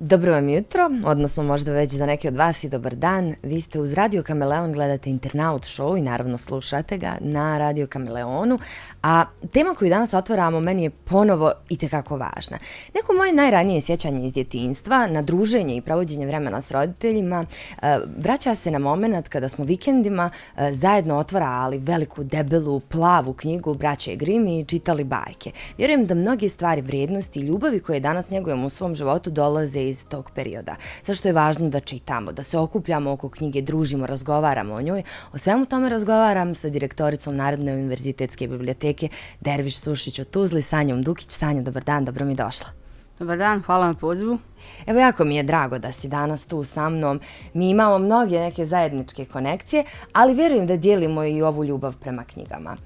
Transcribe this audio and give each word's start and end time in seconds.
Dobro 0.00 0.32
vam 0.32 0.48
jutro, 0.48 0.90
odnosno 1.04 1.42
možda 1.42 1.72
već 1.72 1.92
za 1.92 2.06
neke 2.06 2.28
od 2.28 2.36
vas 2.36 2.64
i 2.64 2.68
dobar 2.68 2.94
dan. 2.94 3.34
Vi 3.42 3.60
ste 3.60 3.80
uz 3.80 3.92
Radio 3.92 4.22
Kameleon, 4.22 4.72
gledate 4.72 5.10
Internaut 5.10 5.62
Show 5.62 5.98
i 5.98 6.02
naravno 6.02 6.38
slušate 6.38 6.98
ga 6.98 7.16
na 7.20 7.58
Radio 7.58 7.86
Kameleonu. 7.86 8.58
A 9.02 9.24
tema 9.52 9.74
koju 9.74 9.88
danas 9.88 10.14
otvaramo 10.14 10.60
meni 10.60 10.82
je 10.82 10.90
ponovo 10.90 11.52
i 11.68 11.76
tekako 11.76 12.16
važna. 12.16 12.58
Neko 12.94 13.12
moje 13.12 13.32
najranije 13.32 13.80
sjećanje 13.80 14.26
iz 14.26 14.32
djetinstva 14.32 15.06
na 15.06 15.22
druženje 15.22 15.76
i 15.76 15.80
provođenje 15.80 16.26
vremena 16.26 16.60
s 16.60 16.70
roditeljima 16.70 17.44
e, 17.82 17.98
vraća 18.18 18.54
se 18.54 18.70
na 18.70 18.78
moment 18.78 19.28
kada 19.28 19.48
smo 19.48 19.64
vikendima 19.64 20.30
e, 20.56 20.72
zajedno 20.72 21.16
otvarali 21.16 21.78
veliku, 21.78 22.24
debelu, 22.24 22.80
plavu 22.80 23.32
knjigu 23.32 23.74
Braće 23.74 24.16
Grim 24.16 24.46
i 24.46 24.64
čitali 24.64 25.04
bajke. 25.04 25.50
Vjerujem 25.78 26.06
da 26.06 26.14
mnoge 26.14 26.48
stvari 26.48 26.80
vrijednosti 26.80 27.40
i 27.40 27.42
ljubavi 27.42 27.80
koje 27.80 28.00
danas 28.00 28.30
njegujemo 28.30 28.66
u 28.66 28.70
svom 28.70 28.94
životu 28.94 29.30
dolaze 29.30 29.87
iz 29.88 30.04
tog 30.04 30.30
perioda. 30.34 30.76
Zašto 31.04 31.28
je 31.28 31.32
važno 31.32 31.68
da 31.68 31.80
čitamo, 31.80 32.32
da 32.32 32.42
se 32.42 32.58
okupljamo 32.58 33.12
oko 33.12 33.28
knjige, 33.28 33.62
družimo, 33.62 34.06
razgovaramo 34.06 34.74
o 34.74 34.82
njoj. 34.82 35.02
O 35.32 35.38
svemu 35.38 35.66
tome 35.66 35.88
razgovaram 35.88 36.54
sa 36.54 36.68
direktoricom 36.68 37.36
Narodne 37.36 37.72
univerzitetske 37.72 38.48
biblioteke 38.48 39.08
Derviš 39.40 39.78
Sušić 39.80 40.18
u 40.18 40.24
Tuzli, 40.24 40.62
Sanjom 40.62 41.02
Dukić. 41.02 41.30
Sanja, 41.30 41.62
dobar 41.62 41.84
dan, 41.84 42.04
dobro 42.04 42.24
mi 42.24 42.34
došla. 42.34 42.77
Dobar 43.18 43.38
dan, 43.38 43.62
hvala 43.62 43.86
na 43.86 43.94
pozivu. 43.94 44.38
Evo 44.86 44.98
jako 44.98 45.24
mi 45.24 45.36
je 45.36 45.42
drago 45.42 45.78
da 45.78 45.92
si 45.92 46.08
danas 46.08 46.46
tu 46.46 46.64
sa 46.64 46.88
mnom. 46.88 47.20
Mi 47.54 47.70
imamo 47.70 47.98
mnoge 47.98 48.40
neke 48.40 48.66
zajedničke 48.66 49.24
konekcije, 49.24 49.84
ali 50.12 50.34
vjerujem 50.34 50.66
da 50.66 50.76
dijelimo 50.76 51.24
i 51.24 51.42
ovu 51.42 51.64
ljubav 51.64 51.96
prema 51.96 52.24
knjigama. 52.24 52.76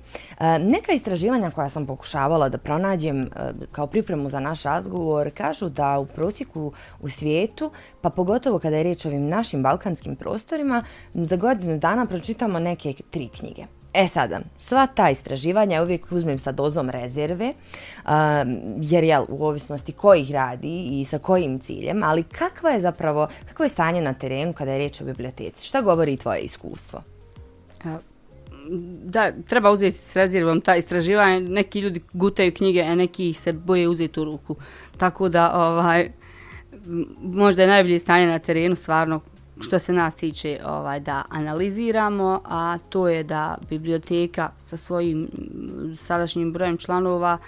E, 0.40 0.58
neka 0.58 0.92
istraživanja 0.92 1.50
koja 1.50 1.68
sam 1.68 1.86
pokušavala 1.86 2.48
da 2.48 2.58
pronađem 2.58 3.22
e, 3.22 3.26
kao 3.72 3.86
pripremu 3.86 4.28
za 4.28 4.40
naš 4.40 4.62
razgovor 4.62 5.30
kažu 5.30 5.68
da 5.68 5.98
u 5.98 6.06
prosjeku 6.06 6.72
u 7.00 7.08
svijetu, 7.08 7.70
pa 8.00 8.10
pogotovo 8.10 8.58
kada 8.58 8.76
je 8.76 8.82
riječ 8.82 9.04
o 9.04 9.08
ovim 9.08 9.28
našim 9.28 9.62
balkanskim 9.62 10.16
prostorima, 10.16 10.82
za 11.14 11.36
godinu 11.36 11.78
dana 11.78 12.06
pročitamo 12.06 12.58
neke 12.58 12.92
tri 13.10 13.28
knjige. 13.28 13.81
E 13.94 14.08
sada, 14.08 14.40
sva 14.58 14.86
ta 14.86 15.10
istraživanja 15.10 15.82
uvijek 15.82 16.12
uzmem 16.12 16.38
sa 16.38 16.52
dozom 16.52 16.90
rezerve, 16.90 17.52
um, 17.52 18.56
jer 18.80 19.04
je 19.04 19.20
u 19.28 19.46
ovisnosti 19.46 19.92
ko 19.92 20.14
ih 20.14 20.30
radi 20.30 21.00
i 21.00 21.04
sa 21.04 21.18
kojim 21.18 21.58
ciljem, 21.60 22.02
ali 22.02 22.22
kakva 22.22 22.70
je 22.70 22.80
zapravo, 22.80 23.28
kako 23.48 23.62
je 23.62 23.68
stanje 23.68 24.00
na 24.00 24.14
terenu 24.14 24.52
kada 24.52 24.72
je 24.72 24.78
riječ 24.78 25.00
o 25.00 25.04
biblioteci? 25.04 25.66
Šta 25.66 25.80
govori 25.80 26.16
tvoje 26.16 26.40
iskustvo? 26.40 27.02
Da, 29.04 29.32
treba 29.48 29.70
uzeti 29.70 29.98
s 29.98 30.16
rezervom 30.16 30.60
ta 30.60 30.76
istraživanja. 30.76 31.40
Neki 31.40 31.80
ljudi 31.80 32.02
gutaju 32.12 32.54
knjige, 32.54 32.82
a 32.82 32.94
neki 32.94 33.28
ih 33.28 33.40
se 33.40 33.52
boje 33.52 33.88
uzeti 33.88 34.20
u 34.20 34.24
ruku. 34.24 34.56
Tako 34.96 35.28
da, 35.28 35.52
ovaj, 35.54 36.10
možda 37.22 37.62
je 37.62 37.68
najbolje 37.68 37.98
stanje 37.98 38.26
na 38.26 38.38
terenu, 38.38 38.76
stvarno, 38.76 39.20
što 39.62 39.78
se 39.78 39.92
nas 39.92 40.14
tiče 40.14 40.60
ovaj 40.66 41.00
da 41.00 41.22
analiziramo, 41.28 42.40
a 42.44 42.78
to 42.88 43.08
je 43.08 43.22
da 43.24 43.58
biblioteka 43.70 44.50
sa 44.64 44.76
svojim 44.76 45.28
sadašnjim 45.96 46.52
brojem 46.52 46.76
članova 46.76 47.38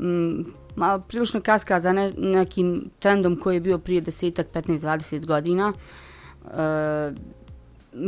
m, 0.00 0.44
malo 0.76 1.00
prilično 1.00 1.40
kaska 1.40 1.80
za 1.80 1.92
ne, 1.92 2.12
nekim 2.16 2.90
trendom 2.98 3.40
koji 3.40 3.56
je 3.56 3.60
bio 3.60 3.78
prije 3.78 4.00
desetak, 4.00 4.46
15, 4.54 4.78
20 4.78 5.26
godina. 5.26 5.72
E, 5.72 7.12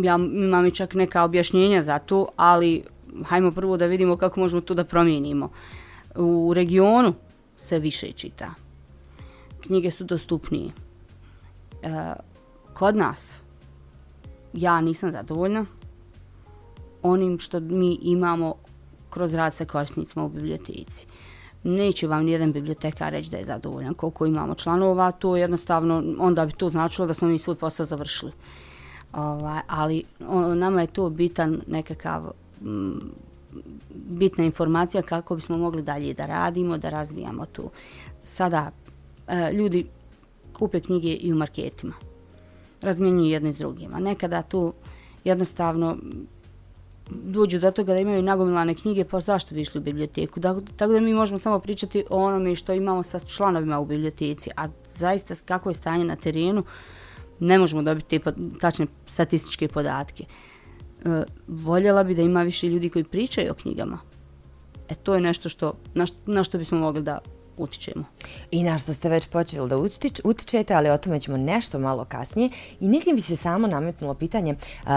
ja 0.03 0.17
imam 0.17 0.67
i 0.67 0.71
čak 0.71 0.95
neka 0.95 1.23
objašnjenja 1.23 1.83
za 1.83 1.99
to, 1.99 2.27
ali 2.37 2.83
hajmo 3.25 3.51
prvo 3.51 3.77
da 3.77 3.87
vidimo 3.87 4.17
kako 4.17 4.41
možemo 4.41 4.61
to 4.61 4.75
da 4.75 4.85
promijenimo. 4.85 5.51
U 6.15 6.53
regionu 6.55 7.15
se 7.57 7.79
više 7.79 8.13
čita. 8.13 8.55
Knjige 9.61 9.91
su 9.91 10.05
dostupnije. 10.05 10.71
E, 11.83 12.13
kod 12.75 12.97
nas 12.97 13.46
ja 14.57 14.81
nisam 14.81 15.11
zadovoljna 15.11 15.67
onim 17.03 17.39
što 17.39 17.61
mi 17.61 17.99
imamo 18.03 18.55
kroz 19.11 19.35
rad 19.35 19.55
sa 19.55 19.65
korisnicima 19.65 20.25
u 20.25 20.29
biblioteci. 20.29 21.07
Neće 21.63 22.07
vam 22.07 22.25
nijedan 22.25 22.53
bibliotekar 22.53 23.13
reći 23.13 23.31
da 23.31 23.37
je 23.37 23.45
zadovoljan 23.45 23.95
koliko 23.95 24.27
imamo 24.27 24.55
članova, 24.55 25.13
to 25.13 25.37
je 25.37 25.41
jednostavno, 25.41 26.03
onda 26.19 26.47
bi 26.47 26.53
to 26.53 26.69
značilo 26.69 27.07
da 27.07 27.15
smo 27.15 27.29
mi 27.29 27.39
svoj 27.39 27.57
posao 27.57 27.87
završili. 27.87 28.33
Ovaj, 29.13 29.61
ali 29.67 30.05
on, 30.29 30.59
nama 30.59 30.81
je 30.81 30.87
to 30.87 31.11
bitan 31.11 31.61
nekakav 31.67 32.33
m, 32.63 33.01
bitna 33.95 34.45
informacija 34.45 35.03
kako 35.03 35.37
bismo 35.37 35.59
mogli 35.59 35.83
dalje 35.83 36.15
da 36.15 36.27
radimo, 36.27 36.79
da 36.79 36.91
razvijamo 36.91 37.47
tu. 37.47 37.71
Sada 38.23 38.71
e, 39.29 39.53
ljudi 39.53 39.87
kupe 40.53 40.81
knjige 40.81 41.15
i 41.15 41.33
u 41.33 41.37
marketima 41.37 41.93
razmjenjuju 42.83 43.31
jedni 43.31 43.53
s 43.53 43.59
drugima. 43.59 43.99
Nekada 43.99 44.43
tu 44.43 44.73
jednostavno 45.25 45.97
dođu 47.11 47.59
do 47.59 47.71
toga 47.71 47.95
da 47.95 48.01
imaju 48.01 48.23
nagomilane 48.23 48.75
knjige, 48.75 49.05
pa 49.05 49.21
zašto 49.21 49.55
bi 49.55 49.61
išli 49.61 49.79
u 49.79 49.83
biblioteku? 49.83 50.41
Da, 50.41 50.61
tako 50.77 50.93
da 50.93 51.01
mi 51.01 51.15
možemo 51.15 51.39
samo 51.39 51.59
pričati 51.59 52.05
o 52.11 52.25
onome 52.25 52.55
što 52.55 52.73
imamo 52.73 53.03
sa 53.03 53.19
članovima 53.19 53.79
u 53.79 53.87
biblioteci, 53.87 54.51
a 54.57 54.69
zaista 54.87 55.35
kako 55.45 55.71
je 55.71 55.75
stanje 55.75 56.05
na 56.05 56.17
terenu, 56.17 56.65
ne 57.41 57.59
možemo 57.59 57.83
dobiti 57.83 58.19
te 58.19 58.33
tačne 58.61 58.87
statističke 59.07 59.69
podatke. 59.69 60.25
E, 61.05 61.23
voljela 61.47 62.05
bi 62.05 62.15
da 62.15 62.23
ima 62.23 62.43
više 62.43 62.69
ljudi 62.69 62.89
koji 62.89 63.05
pričaju 63.05 63.51
o 63.51 63.55
knjigama. 63.55 63.99
E 64.89 64.95
to 64.95 65.15
je 65.15 65.21
nešto 65.21 65.49
što, 65.49 65.75
na, 65.95 66.07
što, 66.07 66.17
na 66.27 66.45
što 66.45 66.59
bismo 66.59 66.79
mogli 66.79 67.03
da 67.03 67.19
utičemo. 67.57 68.05
I 68.51 68.63
na 68.63 68.79
što 68.79 68.95
ste 68.95 69.09
već 69.09 69.27
počeli 69.27 69.69
da 69.69 69.77
utič, 69.77 70.21
utičete, 70.25 70.75
ali 70.75 70.91
o 70.91 70.99
tome 70.99 71.21
ćemo 71.21 71.37
nešto 71.37 71.79
malo 71.79 72.05
kasnije. 72.05 72.51
I 72.81 72.89
nekim 72.89 73.17
bi 73.17 73.23
se 73.23 73.37
samo 73.37 73.67
nametnulo 73.67 74.15
pitanje, 74.15 74.55
uh, 74.55 74.91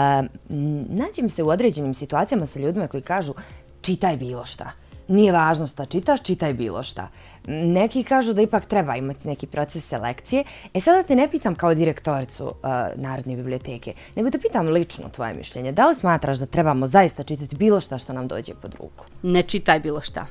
nađem 0.88 1.30
se 1.30 1.42
u 1.42 1.48
određenim 1.48 1.94
situacijama 1.94 2.46
sa 2.46 2.60
ljudima 2.60 2.88
koji 2.88 3.02
kažu 3.02 3.34
čitaj 3.80 4.16
bilo 4.16 4.46
šta. 4.46 4.72
Nije 5.08 5.32
važno 5.32 5.66
šta 5.66 5.84
čitaš, 5.86 6.22
čitaj 6.22 6.54
bilo 6.54 6.82
šta. 6.82 7.08
Neki 7.46 8.02
kažu 8.02 8.32
da 8.32 8.42
ipak 8.42 8.66
treba 8.66 8.96
imati 8.96 9.28
neki 9.28 9.46
proces 9.46 9.88
selekcije. 9.88 10.44
E 10.74 10.80
sada 10.80 11.02
te 11.02 11.16
ne 11.16 11.28
pitam 11.30 11.54
kao 11.54 11.74
direktoricu 11.74 12.44
uh, 12.44 12.52
Narodne 12.96 13.36
biblioteke, 13.36 13.94
nego 14.16 14.30
te 14.30 14.38
pitam 14.38 14.68
lično 14.68 15.08
tvoje 15.08 15.34
mišljenje. 15.34 15.72
Da 15.72 15.88
li 15.88 15.94
smatraš 15.94 16.38
da 16.38 16.46
trebamo 16.46 16.86
zaista 16.86 17.22
čitati 17.22 17.56
bilo 17.56 17.80
šta 17.80 17.98
što 17.98 18.12
nam 18.12 18.28
dođe 18.28 18.54
pod 18.54 18.74
ruku? 18.74 19.04
Ne 19.22 19.42
čitaj 19.42 19.80
bilo 19.80 20.00
šta. 20.00 20.26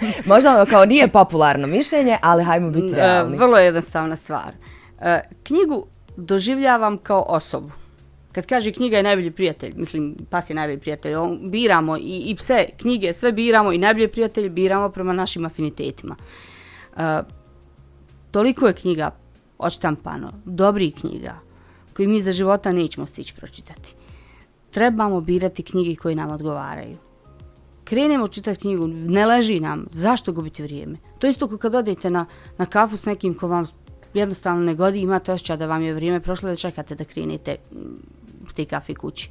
Možda 0.26 0.54
ono 0.54 0.66
kao 0.66 0.84
nije 0.84 1.08
popularno 1.08 1.66
mišljenje, 1.66 2.18
ali 2.22 2.44
hajmo 2.44 2.70
biti 2.70 2.92
e, 2.92 2.96
realni. 2.96 3.36
Vrlo 3.36 3.58
jednostavna 3.58 4.16
stvar. 4.16 4.52
E, 5.00 5.20
knjigu 5.42 5.86
doživljavam 6.16 6.98
kao 6.98 7.24
osobu. 7.28 7.70
Kad 8.32 8.46
kaže 8.46 8.72
knjiga 8.72 8.96
je 8.96 9.02
najbolji 9.02 9.30
prijatelj, 9.30 9.72
mislim, 9.76 10.16
pas 10.30 10.50
je 10.50 10.56
najbolji 10.56 10.78
prijatelj, 10.78 11.14
on, 11.14 11.38
biramo 11.50 11.96
i, 11.96 12.22
i 12.26 12.34
pse, 12.36 12.66
knjige, 12.76 13.12
sve 13.12 13.32
biramo 13.32 13.72
i 13.72 13.78
najbolji 13.78 14.08
prijatelji 14.08 14.48
biramo 14.48 14.88
prema 14.88 15.12
našim 15.12 15.44
afinitetima. 15.44 16.16
E, 16.96 17.22
toliko 18.30 18.66
je 18.66 18.72
knjiga 18.72 19.10
odštampano, 19.58 20.32
dobrih 20.44 20.94
knjiga, 20.94 21.34
koji 21.96 22.08
mi 22.08 22.20
za 22.20 22.32
života 22.32 22.72
nećemo 22.72 23.06
stići 23.06 23.34
pročitati. 23.34 23.94
Trebamo 24.70 25.20
birati 25.20 25.62
knjige 25.62 25.96
koje 25.96 26.14
nam 26.14 26.30
odgovaraju 26.30 27.05
krenemo 27.86 28.28
čitati 28.28 28.60
knjigu, 28.60 28.86
ne 28.86 29.26
leži 29.26 29.60
nam, 29.60 29.86
zašto 29.90 30.32
gubiti 30.32 30.62
vrijeme? 30.62 30.98
To 31.18 31.26
isto 31.26 31.48
kao 31.48 31.58
kad 31.58 31.74
odete 31.74 32.10
na, 32.10 32.26
na 32.58 32.66
kafu 32.66 32.96
s 32.96 33.04
nekim 33.04 33.34
ko 33.34 33.48
vam 33.48 33.66
jednostavno 34.14 34.64
ne 34.64 34.74
godi, 34.74 35.00
imate 35.00 35.32
osjećaj 35.32 35.56
da 35.56 35.66
vam 35.66 35.82
je 35.82 35.94
vrijeme 35.94 36.20
prošlo 36.20 36.48
da 36.48 36.56
čekate 36.56 36.94
da 36.94 37.04
krenete 37.04 37.56
mm, 37.72 37.76
s 38.50 38.54
te 38.54 38.64
kafe 38.64 38.94
kući. 38.94 39.30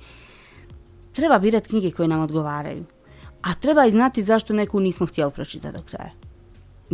Treba 1.14 1.40
birati 1.40 1.70
knjige 1.70 1.92
koje 1.92 2.08
nam 2.08 2.20
odgovaraju. 2.20 2.84
A 3.42 3.54
treba 3.54 3.86
i 3.86 3.92
znati 3.92 4.24
zašto 4.24 4.54
neku 4.54 4.80
nismo 4.80 5.06
htjeli 5.06 5.32
pročitati 5.32 5.78
do 5.78 5.84
kraja. 5.90 6.12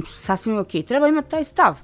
Sasvim 0.08 0.58
ok, 0.58 0.72
treba 0.88 1.08
imati 1.08 1.30
taj 1.30 1.44
stav. 1.44 1.76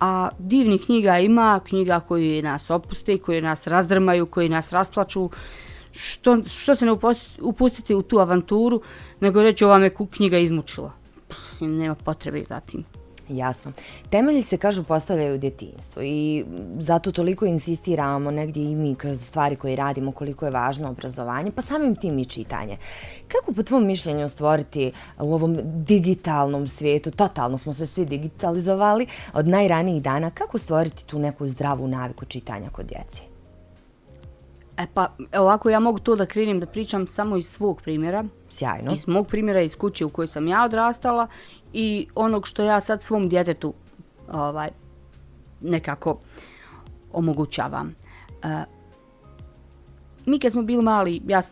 A 0.00 0.28
divni 0.38 0.78
knjiga 0.78 1.18
ima, 1.18 1.60
knjiga 1.64 2.00
koji 2.00 2.42
nas 2.42 2.70
opuste, 2.70 3.18
koji 3.18 3.40
nas 3.40 3.66
razdrmaju, 3.66 4.26
koji 4.26 4.48
nas 4.48 4.72
rasplaču 4.72 5.30
što, 5.96 6.38
što 6.44 6.74
se 6.74 6.86
ne 6.86 6.92
upustiti 7.40 7.94
u 7.94 8.02
tu 8.02 8.18
avanturu, 8.18 8.80
nego 9.20 9.42
reći 9.42 9.64
ova 9.64 9.78
me 9.78 9.90
knjiga 10.10 10.38
izmučila. 10.38 10.92
Pff, 11.28 11.60
nema 11.60 11.94
potrebe 11.94 12.44
za 12.44 12.60
tim. 12.60 12.84
Jasno. 13.28 13.72
Temelji 14.10 14.42
se, 14.42 14.56
kažu, 14.56 14.84
postavljaju 14.84 15.34
u 15.34 15.38
djetinstvu 15.38 16.02
i 16.02 16.44
zato 16.78 17.12
toliko 17.12 17.46
insistiramo 17.46 18.30
negdje 18.30 18.70
i 18.70 18.74
mi 18.74 18.94
kroz 18.94 19.20
stvari 19.20 19.56
koje 19.56 19.76
radimo 19.76 20.12
koliko 20.12 20.44
je 20.44 20.50
važno 20.50 20.90
obrazovanje, 20.90 21.50
pa 21.50 21.62
samim 21.62 21.96
tim 21.96 22.18
i 22.18 22.24
čitanje. 22.24 22.76
Kako 23.28 23.52
po 23.52 23.62
tvom 23.62 23.86
mišljenju 23.86 24.28
stvoriti 24.28 24.92
u 25.18 25.34
ovom 25.34 25.56
digitalnom 25.64 26.68
svijetu, 26.68 27.10
totalno 27.10 27.58
smo 27.58 27.72
se 27.72 27.86
svi 27.86 28.04
digitalizovali 28.04 29.06
od 29.32 29.48
najranijih 29.48 30.02
dana, 30.02 30.30
kako 30.30 30.58
stvoriti 30.58 31.06
tu 31.06 31.18
neku 31.18 31.48
zdravu 31.48 31.88
naviku 31.88 32.24
čitanja 32.24 32.70
kod 32.70 32.86
djece? 32.86 33.35
E 34.78 34.86
pa, 34.94 35.06
ovako 35.38 35.70
ja 35.70 35.80
mogu 35.80 35.98
to 35.98 36.16
da 36.16 36.26
krenim 36.26 36.60
da 36.60 36.66
pričam 36.66 37.06
samo 37.06 37.36
iz 37.36 37.48
svog 37.48 37.80
primjera. 37.82 38.24
Sjajno. 38.48 38.92
Iz 38.92 39.08
mog 39.08 39.26
primjera, 39.26 39.60
iz 39.60 39.76
kuće 39.76 40.04
u 40.04 40.08
kojoj 40.08 40.26
sam 40.26 40.48
ja 40.48 40.64
odrastala 40.64 41.28
i 41.72 42.08
onog 42.14 42.46
što 42.46 42.62
ja 42.62 42.80
sad 42.80 43.02
svom 43.02 43.28
djetetu 43.28 43.74
ovaj, 44.32 44.70
nekako 45.60 46.18
omogućavam. 47.12 47.94
E, 48.42 48.64
mi 50.26 50.38
kad 50.38 50.52
smo 50.52 50.62
bili 50.62 50.82
mali, 50.82 51.22
ja, 51.26 51.42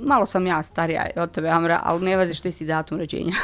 malo 0.00 0.26
sam 0.26 0.46
ja 0.46 0.62
starija 0.62 1.06
od 1.16 1.30
tebe, 1.30 1.48
Amra, 1.48 1.80
ali 1.82 2.04
ne 2.04 2.16
vazi 2.16 2.34
što 2.34 2.48
isti 2.48 2.66
datum 2.66 2.98
rođenja. 2.98 3.34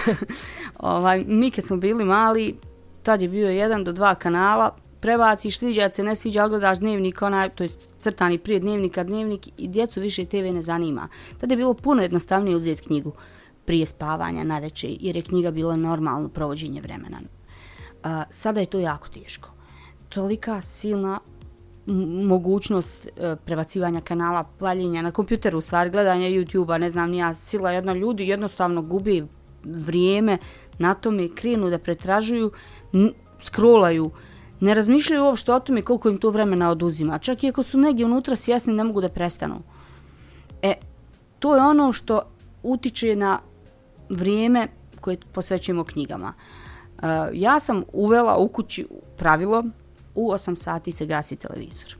ovaj, 0.78 1.24
mi 1.26 1.50
kad 1.50 1.64
smo 1.64 1.76
bili 1.76 2.04
mali, 2.04 2.56
tad 3.02 3.22
je 3.22 3.28
bio 3.28 3.48
jedan 3.48 3.84
do 3.84 3.92
dva 3.92 4.14
kanala, 4.14 4.76
prebaciš, 5.00 5.58
sviđa 5.58 5.90
se, 5.92 6.02
ne 6.02 6.16
sviđa, 6.16 6.44
odgledaš 6.44 6.78
dnevnik, 6.78 7.22
onaj, 7.22 7.48
to 7.48 7.62
je 7.62 7.68
crtani 7.98 8.38
prije 8.38 8.60
dnevnika, 8.60 9.04
dnevnik 9.04 9.48
i 9.58 9.68
djecu 9.68 10.00
više 10.00 10.24
TV 10.24 10.36
ne 10.36 10.62
zanima. 10.62 11.08
Tada 11.38 11.52
je 11.52 11.56
bilo 11.56 11.74
puno 11.74 12.02
jednostavnije 12.02 12.56
uzeti 12.56 12.82
knjigu 12.82 13.12
prije 13.64 13.86
spavanja 13.86 14.44
na 14.44 14.58
večer, 14.58 14.90
jer 15.00 15.16
je 15.16 15.22
knjiga 15.22 15.50
bila 15.50 15.76
normalno 15.76 16.28
provođenje 16.28 16.80
vremena. 16.80 17.20
A, 18.02 18.24
sada 18.30 18.60
je 18.60 18.66
to 18.66 18.78
jako 18.78 19.08
teško. 19.08 19.50
Tolika 20.08 20.62
silna 20.62 21.20
mogućnost 22.26 23.06
e, 23.06 23.36
prebacivanja 23.44 24.00
kanala, 24.00 24.44
paljenja 24.58 25.02
na 25.02 25.10
kompjuteru, 25.10 25.58
u 25.58 25.60
stvari 25.60 25.90
gledanja 25.90 26.28
YouTube-a, 26.28 26.78
ne 26.78 26.90
znam, 26.90 27.10
nija 27.10 27.34
sila 27.34 27.70
jedna 27.72 27.94
ljudi 27.94 28.28
jednostavno 28.28 28.82
gubi 28.82 29.24
vrijeme 29.64 30.38
na 30.78 30.94
tome, 30.94 31.28
krenu 31.34 31.70
da 31.70 31.78
pretražuju, 31.78 32.50
scrollaju, 33.42 34.10
ne 34.60 34.74
razmišljaju 34.74 35.24
uopšte 35.24 35.52
o 35.52 35.60
tome 35.60 35.82
koliko 35.82 36.08
im 36.08 36.18
to 36.18 36.30
vremena 36.30 36.70
oduzima. 36.70 37.18
Čak 37.18 37.44
i 37.44 37.48
ako 37.48 37.62
su 37.62 37.78
negdje 37.78 38.06
unutra 38.06 38.36
svjesni, 38.36 38.72
ne 38.72 38.84
mogu 38.84 39.00
da 39.00 39.08
prestanu. 39.08 39.62
E, 40.62 40.74
to 41.38 41.54
je 41.56 41.62
ono 41.62 41.92
što 41.92 42.22
utiče 42.62 43.16
na 43.16 43.38
vrijeme 44.08 44.68
koje 45.00 45.18
posvećujemo 45.32 45.84
knjigama. 45.84 46.32
E, 46.32 47.06
ja 47.32 47.60
sam 47.60 47.84
uvela 47.92 48.36
u 48.36 48.48
kući 48.48 48.86
pravilo 49.16 49.64
u 50.14 50.32
8 50.32 50.56
sati 50.56 50.92
se 50.92 51.06
gasi 51.06 51.36
televizor. 51.36 51.96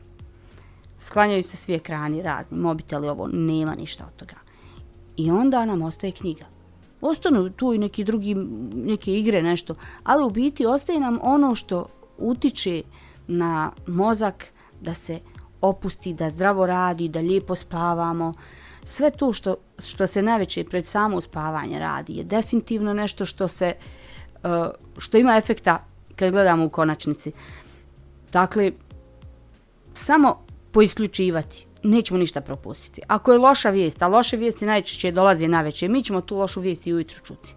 Sklanjaju 0.99 1.43
se 1.43 1.57
svi 1.57 1.73
ekrani 1.73 2.21
razni, 2.21 2.57
mobiteli, 2.57 3.09
ovo, 3.09 3.27
nema 3.27 3.75
ništa 3.75 4.05
od 4.05 4.15
toga. 4.15 4.35
I 5.17 5.31
onda 5.31 5.65
nam 5.65 5.81
ostaje 5.81 6.11
knjiga. 6.11 6.45
Ostanu 7.01 7.49
tu 7.49 7.73
i 7.73 7.77
neki 7.77 8.03
drugi, 8.03 8.35
neke 8.75 9.19
igre, 9.19 9.41
nešto, 9.41 9.75
ali 10.03 10.25
u 10.25 10.29
biti 10.29 10.65
ostaje 10.65 10.99
nam 10.99 11.19
ono 11.21 11.55
što 11.55 11.85
utiče 12.21 12.83
na 13.27 13.71
mozak 13.87 14.45
da 14.81 14.93
se 14.93 15.19
opusti, 15.61 16.13
da 16.13 16.29
zdravo 16.29 16.65
radi, 16.65 17.09
da 17.09 17.19
lijepo 17.19 17.55
spavamo. 17.55 18.33
Sve 18.83 19.11
to 19.11 19.33
što, 19.33 19.55
što 19.79 20.07
se 20.07 20.21
najveće 20.21 20.63
pred 20.63 20.87
samo 20.87 21.21
spavanje 21.21 21.79
radi 21.79 22.13
je 22.13 22.23
definitivno 22.23 22.93
nešto 22.93 23.25
što 23.25 23.47
se 23.47 23.73
uh, 24.43 24.49
što 24.97 25.17
ima 25.17 25.37
efekta 25.37 25.85
kad 26.15 26.31
gledamo 26.31 26.65
u 26.65 26.69
konačnici. 26.69 27.31
Dakle, 28.31 28.71
samo 29.93 30.45
poisključivati, 30.71 31.65
nećemo 31.83 32.19
ništa 32.19 32.41
propustiti. 32.41 33.01
Ako 33.07 33.31
je 33.31 33.37
loša 33.37 33.69
vijest, 33.69 34.01
a 34.01 34.07
loše 34.07 34.37
vijesti 34.37 34.65
najčešće 34.65 35.11
dolaze 35.11 35.47
na 35.47 35.61
večer, 35.61 35.89
mi 35.89 36.03
ćemo 36.03 36.21
tu 36.21 36.37
lošu 36.37 36.61
vijest 36.61 36.87
i 36.87 36.93
ujutru 36.93 37.19
čuti. 37.25 37.55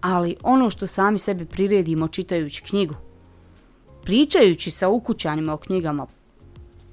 Ali 0.00 0.36
ono 0.42 0.70
što 0.70 0.86
sami 0.86 1.18
sebi 1.18 1.44
priredimo 1.44 2.08
čitajući 2.08 2.62
knjigu, 2.62 2.94
pričajući 4.04 4.70
sa 4.70 4.88
ukućanima 4.88 5.54
o 5.54 5.56
knjigama, 5.56 6.06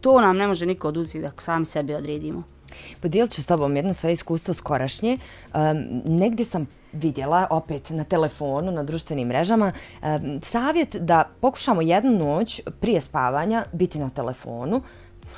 to 0.02 0.22
nam 0.22 0.38
ne 0.38 0.48
može 0.48 0.66
niko 0.66 0.88
oduzeti 0.88 1.20
da 1.20 1.32
sami 1.38 1.66
sebi 1.66 1.94
odredimo. 1.94 2.44
Pa 2.68 3.02
Podijelit 3.02 3.32
ću 3.32 3.44
s 3.44 3.46
tobom 3.46 3.76
jedno 3.76 3.94
svoje 3.94 4.14
iskustvo 4.14 4.54
skorašnje. 4.54 5.18
Um, 5.54 5.62
negdje 6.06 6.46
sam 6.46 6.68
vidjela 6.94 7.48
opet 7.50 7.90
na 7.90 8.04
telefonu, 8.04 8.72
na 8.72 8.84
društvenim 8.84 9.28
mrežama, 9.28 9.72
um, 10.02 10.40
savjet 10.44 10.96
da 10.96 11.30
pokušamo 11.42 11.82
jednu 11.82 12.12
noć 12.12 12.62
prije 12.80 13.02
spavanja 13.02 13.66
biti 13.74 14.00
na 14.00 14.10
telefonu, 14.10 14.82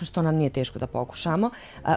što 0.05 0.21
nam 0.21 0.35
nije 0.35 0.49
teško 0.49 0.79
da 0.79 0.87
pokušamo, 0.87 1.49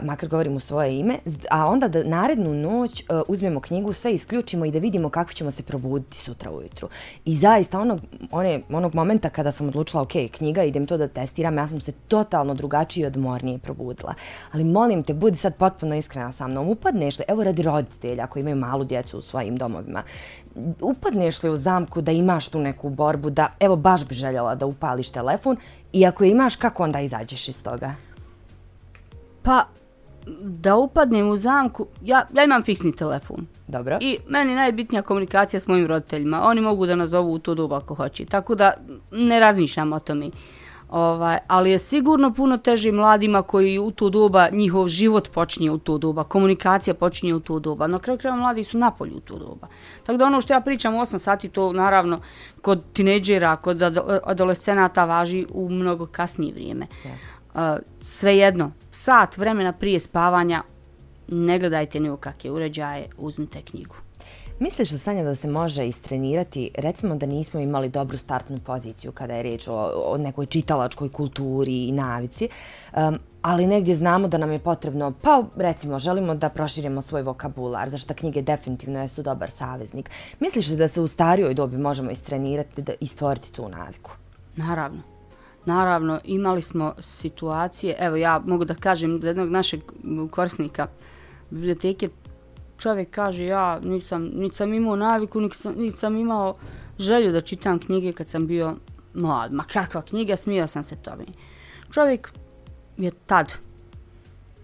makar 0.03 0.29
govorim 0.29 0.57
u 0.57 0.61
svoje 0.61 0.99
ime, 0.99 1.19
a 1.51 1.67
onda 1.67 1.89
da 1.89 2.05
narednu 2.05 2.55
noć 2.55 3.01
e, 3.01 3.05
uzmemo 3.29 3.61
knjigu, 3.61 3.93
sve 3.93 4.13
isključimo 4.13 4.65
i 4.65 4.71
da 4.71 4.79
vidimo 4.79 5.09
kako 5.09 5.33
ćemo 5.33 5.51
se 5.51 5.63
probuditi 5.63 6.17
sutra 6.17 6.51
ujutru. 6.51 6.89
I 7.25 7.35
zaista 7.35 7.81
onog, 7.81 8.01
one, 8.31 8.61
onog 8.71 8.95
momenta 8.95 9.29
kada 9.29 9.53
sam 9.53 9.69
odlučila, 9.69 10.03
ok, 10.03 10.13
knjiga, 10.33 10.63
idem 10.63 10.87
to 10.87 10.97
da 10.97 11.09
testiram, 11.09 11.57
ja 11.57 11.69
sam 11.69 11.81
se 11.81 11.93
totalno 11.93 12.55
drugačije 12.55 13.05
i 13.05 13.07
odmornije 13.07 13.59
probudila. 13.59 14.15
Ali 14.53 14.65
molim 14.65 15.03
te, 15.03 15.15
budi 15.15 15.37
sad 15.37 15.57
potpuno 15.57 15.95
iskrena 15.95 16.33
sa 16.33 16.49
mnom, 16.49 16.69
upadneš 16.69 17.19
li, 17.19 17.25
evo 17.29 17.45
radi 17.45 17.63
roditelja 17.63 18.27
koji 18.27 18.41
imaju 18.41 18.57
malu 18.57 18.85
djecu 18.85 19.19
u 19.19 19.23
svojim 19.23 19.57
domovima, 19.57 20.03
upadneš 20.81 21.43
li 21.43 21.51
u 21.51 21.57
zamku 21.57 22.01
da 22.01 22.13
imaš 22.13 22.49
tu 22.49 22.59
neku 22.59 22.91
borbu, 22.91 23.31
da 23.31 23.49
evo 23.61 23.77
baš 23.77 24.09
bi 24.09 24.15
željela 24.15 24.55
da 24.55 24.67
upališ 24.67 25.11
telefon 25.11 25.57
I 25.93 26.07
ako 26.07 26.25
imaš, 26.25 26.57
kako 26.57 26.83
onda 26.83 27.01
izađeš 27.01 27.49
iz 27.49 27.63
toga? 27.63 27.95
Pa, 29.43 29.67
da 30.43 30.77
upadnem 30.77 31.29
u 31.29 31.37
zamku, 31.37 31.87
ja, 32.03 32.27
ja 32.35 32.45
imam 32.45 32.63
fiksni 32.63 32.97
telefon. 32.97 33.47
Dobro. 33.69 33.99
I 34.01 34.19
meni 34.29 34.55
najbitnija 34.55 35.03
komunikacija 35.03 35.61
s 35.61 35.67
mojim 35.67 35.87
roditeljima. 35.87 36.43
Oni 36.43 36.61
mogu 36.61 36.87
da 36.87 36.97
nazovu 36.97 37.33
u 37.33 37.39
to 37.39 37.55
doba 37.55 37.77
ako 37.77 37.95
hoće. 37.95 38.25
Tako 38.25 38.55
da 38.55 38.73
ne 39.11 39.41
razmišljam 39.41 39.93
o 39.93 39.99
tome. 39.99 40.31
Ovaj, 40.93 41.39
ali 41.49 41.71
je 41.71 41.79
sigurno 41.79 42.35
puno 42.35 42.59
teže 42.59 42.93
mladima 42.93 43.43
koji 43.43 43.79
u 43.79 43.91
to 43.91 44.11
doba, 44.11 44.49
njihov 44.53 44.89
život 44.89 45.31
počinje 45.31 45.71
u 45.71 45.79
to 45.79 45.99
doba, 45.99 46.25
komunikacija 46.25 46.95
počinje 46.95 47.35
u 47.35 47.41
to 47.41 47.59
doba. 47.59 47.87
Na 47.87 47.99
kraju 47.99 48.19
kraja 48.19 48.37
mladi 48.37 48.65
su 48.65 48.79
napolju 48.79 49.17
u 49.17 49.21
to 49.21 49.39
doba. 49.39 49.69
Tako 50.07 50.17
da 50.17 50.25
ono 50.25 50.41
što 50.41 50.53
ja 50.53 50.61
pričam 50.61 50.95
u 50.95 50.99
8 50.99 51.19
sati, 51.19 51.49
to 51.49 51.73
naravno 51.73 52.21
kod 52.63 52.83
tineđera, 52.93 53.57
kod 53.57 53.83
adolescenata 54.25 55.05
važi 55.05 55.47
u 55.51 55.69
mnogo 55.69 56.07
kasnije 56.07 56.55
vrijeme. 56.55 56.87
Yes. 57.05 57.75
Uh, 57.75 57.83
svejedno, 58.03 58.73
sat 58.91 59.37
vremena 59.37 59.73
prije 59.73 60.01
spavanja, 60.01 60.63
ne 61.29 61.59
gledajte 61.59 62.01
ni 62.01 62.11
u 62.11 62.17
kakve 62.17 62.51
uređaje, 62.51 63.09
uzmite 63.19 63.63
knjigu. 63.63 63.95
Misliš 64.63 64.91
da 64.91 64.99
Sanja 64.99 65.23
da 65.25 65.35
se 65.35 65.49
može 65.49 65.87
istrenirati, 65.87 66.71
recimo 66.75 67.17
da 67.17 67.27
nismo 67.27 67.61
imali 67.61 67.89
dobru 67.89 68.17
startnu 68.17 68.59
poziciju 68.59 69.13
kada 69.13 69.35
je 69.35 69.43
riječ 69.43 69.69
o, 69.69 69.93
o 70.07 70.19
nekoj 70.19 70.47
čitalačkoj 70.47 71.09
kulturi 71.09 71.89
i 71.89 71.93
navici, 71.93 72.49
um, 72.97 73.19
ali 73.43 73.67
negdje 73.67 73.95
znamo 73.95 74.29
da 74.29 74.39
nam 74.39 74.53
je 74.53 74.59
potrebno, 74.59 75.13
pa 75.23 75.43
recimo 75.57 75.99
želimo 75.99 76.35
da 76.35 76.49
proširimo 76.49 77.03
svoj 77.03 77.23
vokabular, 77.23 77.89
zašto 77.89 78.15
knjige 78.15 78.43
definitivno 78.43 79.01
jesu 79.01 79.23
dobar 79.23 79.51
saveznik. 79.51 80.11
Misliš 80.41 80.67
da 80.67 80.89
se 80.89 81.01
u 81.01 81.07
starijoj 81.07 81.55
dobi 81.55 81.77
možemo 81.77 82.11
istrenirati 82.11 82.83
da, 82.83 82.93
i 83.01 83.07
stvoriti 83.07 83.53
tu 83.53 83.69
naviku? 83.69 84.11
Naravno. 84.57 85.03
Naravno, 85.65 86.21
imali 86.25 86.63
smo 86.63 86.95
situacije, 87.01 87.97
evo 87.99 88.17
ja 88.17 88.43
mogu 88.47 88.65
da 88.65 88.75
kažem 88.75 89.23
za 89.23 89.29
jednog 89.29 89.49
našeg 89.49 89.81
korisnika 90.31 90.87
biblioteke, 91.51 92.09
čovjek 92.83 93.11
kaže 93.11 93.45
ja 93.45 93.81
nisam, 93.81 94.31
niti 94.35 94.57
sam 94.57 94.75
imao 94.75 94.97
naviku, 94.97 95.41
niti 95.41 95.57
sam, 95.57 95.93
sam 95.97 96.17
imao 96.17 96.55
želju 96.99 97.33
da 97.33 97.41
čitam 97.41 97.79
knjige 97.79 98.13
kad 98.13 98.29
sam 98.29 98.47
bio 98.47 98.75
mlad. 99.15 99.53
Ma 99.53 99.65
kakva 99.65 100.03
knjiga, 100.03 100.37
smio 100.37 100.67
sam 100.67 100.85
se 100.85 100.97
tome. 100.97 101.25
Čovjek 101.91 102.33
je 102.97 103.11
tad 103.27 103.53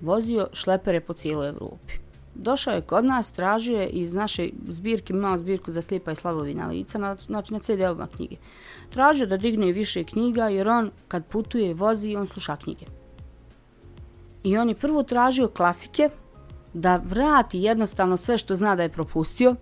vozio 0.01 0.49
šlepere 0.53 1.01
po 1.01 1.13
cijeloj 1.13 1.49
Evropi. 1.49 1.95
Došao 2.35 2.75
je 2.75 2.81
kod 2.81 3.05
nas, 3.05 3.33
tražio 3.33 3.81
je 3.81 3.89
iz 3.89 4.15
naše 4.15 4.49
zbirke, 4.69 5.13
imao 5.13 5.39
zbirku 5.39 5.73
za 5.73 5.83
slijepa 5.83 6.13
i 6.13 6.17
slabovina 6.17 6.69
lica, 6.69 7.17
znači 7.27 7.53
na 7.53 7.59
CD-ovima 7.59 8.07
knjige. 8.17 8.37
Tražio 8.91 9.27
da 9.27 9.37
digne 9.37 9.73
više 9.73 10.05
knjiga 10.05 10.49
jer 10.49 10.69
on 10.69 10.91
kad 11.09 11.27
putuje 11.27 11.71
i 11.71 11.75
vozi, 11.75 12.17
on 12.17 12.27
sluša 12.27 12.57
knjige. 12.57 12.87
I 14.45 14.59
on 14.59 14.69
je 14.69 14.75
prvo 14.75 15.03
tražio 15.03 15.49
klasike, 15.49 16.11
da 16.81 17.01
vrati 17.05 17.59
jednostavno 17.59 18.17
sve 18.17 18.39
što 18.39 18.57
zna 18.57 18.77
da 18.77 18.83
je 18.83 18.89
propustio 18.89 19.55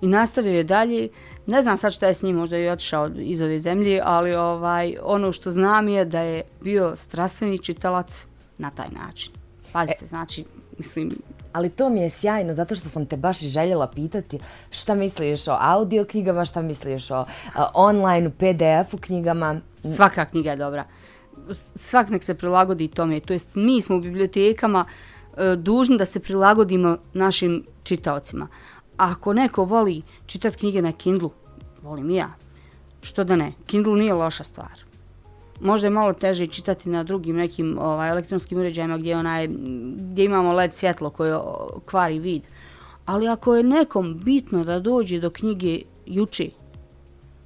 i 0.00 0.06
nastavio 0.06 0.56
je 0.56 0.64
dalje. 0.64 1.08
Ne 1.46 1.62
znam 1.62 1.78
sad 1.78 1.92
šta 1.92 2.06
je 2.06 2.14
s 2.14 2.22
njim, 2.22 2.36
možda 2.36 2.56
je 2.56 2.72
otišao 2.72 3.10
iz 3.18 3.40
ove 3.40 3.58
zemlje, 3.58 4.00
ali 4.04 4.34
ovaj 4.34 4.96
ono 5.02 5.32
što 5.32 5.50
znam 5.50 5.88
je 5.88 6.04
da 6.04 6.20
je 6.20 6.42
bio 6.60 6.96
strastveni 6.96 7.58
čitalac 7.58 8.26
na 8.58 8.70
taj 8.70 8.88
način. 9.04 9.32
Pazite, 9.72 10.04
e. 10.04 10.08
znači, 10.08 10.44
mislim, 10.78 11.10
ali 11.52 11.70
to 11.70 11.88
mi 11.90 12.00
je 12.00 12.10
sjajno 12.10 12.54
zato 12.54 12.74
što 12.74 12.88
sam 12.88 13.06
te 13.06 13.16
baš 13.16 13.42
i 13.42 13.48
željela 13.48 13.86
pitati 13.86 14.38
šta 14.70 14.94
misliš 14.94 15.48
o 15.48 15.56
audio 15.60 16.04
knjigama, 16.04 16.44
šta 16.44 16.62
misliš 16.62 17.10
o 17.10 17.20
uh, 17.20 17.26
online, 17.74 18.30
PDF-u 18.30 18.98
knjigama. 18.98 19.60
Svaka 19.96 20.24
knjiga 20.24 20.50
je 20.50 20.56
dobra. 20.56 20.84
Svak 21.74 22.08
nek 22.08 22.24
se 22.24 22.34
prilagodi 22.34 22.88
tome. 22.88 23.20
To 23.20 23.32
jest, 23.32 23.54
mi 23.54 23.82
smo 23.82 23.96
u 23.96 24.00
bibliotekama 24.00 24.80
uh, 24.80 25.13
dužni 25.56 25.98
da 25.98 26.06
se 26.06 26.20
prilagodimo 26.20 26.96
našim 27.12 27.64
čitaocima. 27.82 28.48
Ako 28.96 29.32
neko 29.32 29.64
voli 29.64 30.02
čitati 30.26 30.56
knjige 30.56 30.82
na 30.82 30.92
Kindlu, 30.92 31.30
volim 31.82 32.10
i 32.10 32.16
ja. 32.16 32.34
Što 33.02 33.24
da 33.24 33.36
ne? 33.36 33.52
Kindle 33.66 33.96
nije 33.96 34.14
loša 34.14 34.44
stvar 34.44 34.84
možda 35.60 35.86
je 35.86 35.90
malo 35.90 36.12
teže 36.12 36.46
čitati 36.46 36.88
na 36.88 37.02
drugim 37.02 37.36
nekim 37.36 37.78
ovaj, 37.80 38.10
elektronskim 38.10 38.58
uređajima 38.58 38.98
gdje, 38.98 39.16
onaj, 39.16 39.48
gdje 39.96 40.24
imamo 40.24 40.52
led 40.52 40.72
svjetlo 40.72 41.10
koje 41.10 41.38
kvari 41.84 42.18
vid. 42.18 42.42
Ali 43.06 43.28
ako 43.28 43.56
je 43.56 43.62
nekom 43.62 44.20
bitno 44.24 44.64
da 44.64 44.78
dođe 44.80 45.20
do 45.20 45.30
knjige 45.30 45.82
juče, 46.06 46.48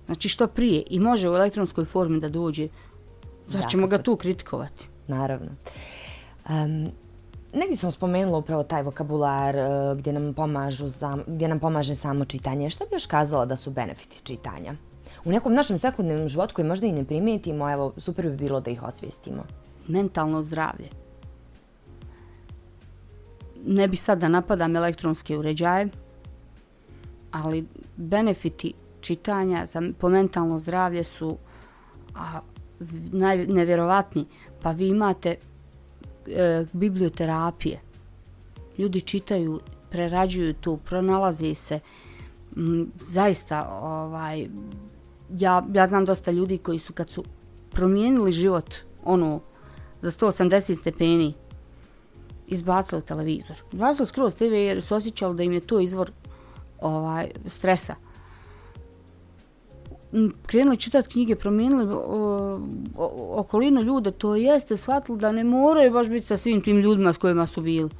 znači 0.07 0.29
što 0.29 0.47
prije, 0.47 0.83
i 0.91 1.01
može 1.01 1.31
u 1.31 1.35
elektronskoj 1.35 1.85
formi 1.85 2.21
da 2.21 2.29
dođe, 2.29 2.69
znači 3.49 3.69
ćemo 3.69 3.87
ga 3.87 3.99
tu 3.99 4.17
kritikovati. 4.17 4.89
Naravno. 5.07 5.51
Um, 6.49 6.89
negdje 7.53 7.77
sam 7.77 7.93
spomenula 7.93 8.39
upravo 8.39 8.63
taj 8.63 8.83
vokabular 8.83 9.57
uh, 9.57 9.99
gdje 9.99 10.13
nam, 10.13 10.35
pomažu 10.35 10.89
za, 10.89 11.19
gdje 11.27 11.49
nam 11.49 11.61
pomaže 11.61 11.97
samo 11.97 12.25
čitanje. 12.25 12.71
Šta 12.71 12.85
bi 12.85 12.97
još 12.97 13.07
kazala 13.07 13.45
da 13.45 13.57
su 13.57 13.71
benefiti 13.71 14.21
čitanja? 14.23 14.75
u 15.25 15.31
nekom 15.33 15.55
našem 15.55 15.79
svakodnevnom 15.79 16.29
životu 16.29 16.55
koji 16.55 16.69
možda 16.69 16.87
i 16.87 16.93
ne 16.93 17.05
primijetimo, 17.05 17.71
evo, 17.71 17.93
super 17.97 18.31
bi 18.31 18.37
bilo 18.37 18.61
da 18.61 18.71
ih 18.71 18.83
osvijestimo. 18.83 19.45
Mentalno 19.89 20.43
zdravlje. 20.43 20.89
Ne 23.67 23.89
bi 23.89 23.97
sad 23.97 24.19
da 24.19 24.29
napadam 24.29 24.77
elektronske 24.77 25.39
uređaje, 25.39 25.89
ali 27.31 27.67
benefiti 27.97 28.73
čitanja 29.01 29.67
za, 29.67 29.83
po 29.99 30.09
mentalno 30.09 30.59
zdravlje 30.59 31.05
su 31.05 31.37
a, 32.15 32.41
naj, 33.13 33.47
nevjerovatni. 33.47 34.27
Pa 34.63 34.71
vi 34.71 34.89
imate 34.89 35.37
e, 36.31 36.65
biblioterapije. 36.73 37.81
Ljudi 38.79 39.01
čitaju, 39.01 39.61
prerađuju 39.91 40.55
tu, 40.55 40.77
pronalazi 40.77 41.55
se. 41.55 41.81
M, 42.57 42.93
zaista, 43.01 43.79
ovaj, 43.83 44.49
ja, 45.39 45.67
ja 45.75 45.87
znam 45.87 46.05
dosta 46.05 46.31
ljudi 46.31 46.59
koji 46.59 46.79
su 46.79 46.93
kad 46.93 47.11
su 47.11 47.25
promijenili 47.71 48.33
život 48.33 48.75
ono 49.05 49.41
za 50.01 50.11
180 50.11 50.81
stepeni 50.81 51.35
izbacili 52.47 53.03
televizor. 53.03 53.57
Izbacili 53.73 54.07
skroz 54.07 54.35
TV 54.35 54.43
jer 54.43 54.83
su 54.83 54.95
osjećali 54.95 55.37
da 55.37 55.43
im 55.43 55.53
je 55.53 55.61
to 55.61 55.81
izvor 55.81 56.11
ovaj, 56.81 57.31
stresa. 57.47 57.95
Krenuli 60.47 60.77
čitati 60.77 61.09
knjige, 61.09 61.37
promijenili 61.37 61.93
o, 61.93 62.61
o, 62.97 63.35
okolinu 63.41 63.83
ljude, 63.83 64.11
to 64.11 64.37
jeste 64.37 64.77
shvatili 64.77 65.19
da 65.19 65.33
ne 65.33 65.45
moraju 65.45 65.93
baš 65.93 66.09
biti 66.09 66.27
sa 66.27 66.37
svim 66.37 66.63
tim 66.63 66.77
ljudima 66.77 67.13
s 67.13 67.19
kojima 67.19 67.47
su 67.47 67.61
bili. 67.61 67.91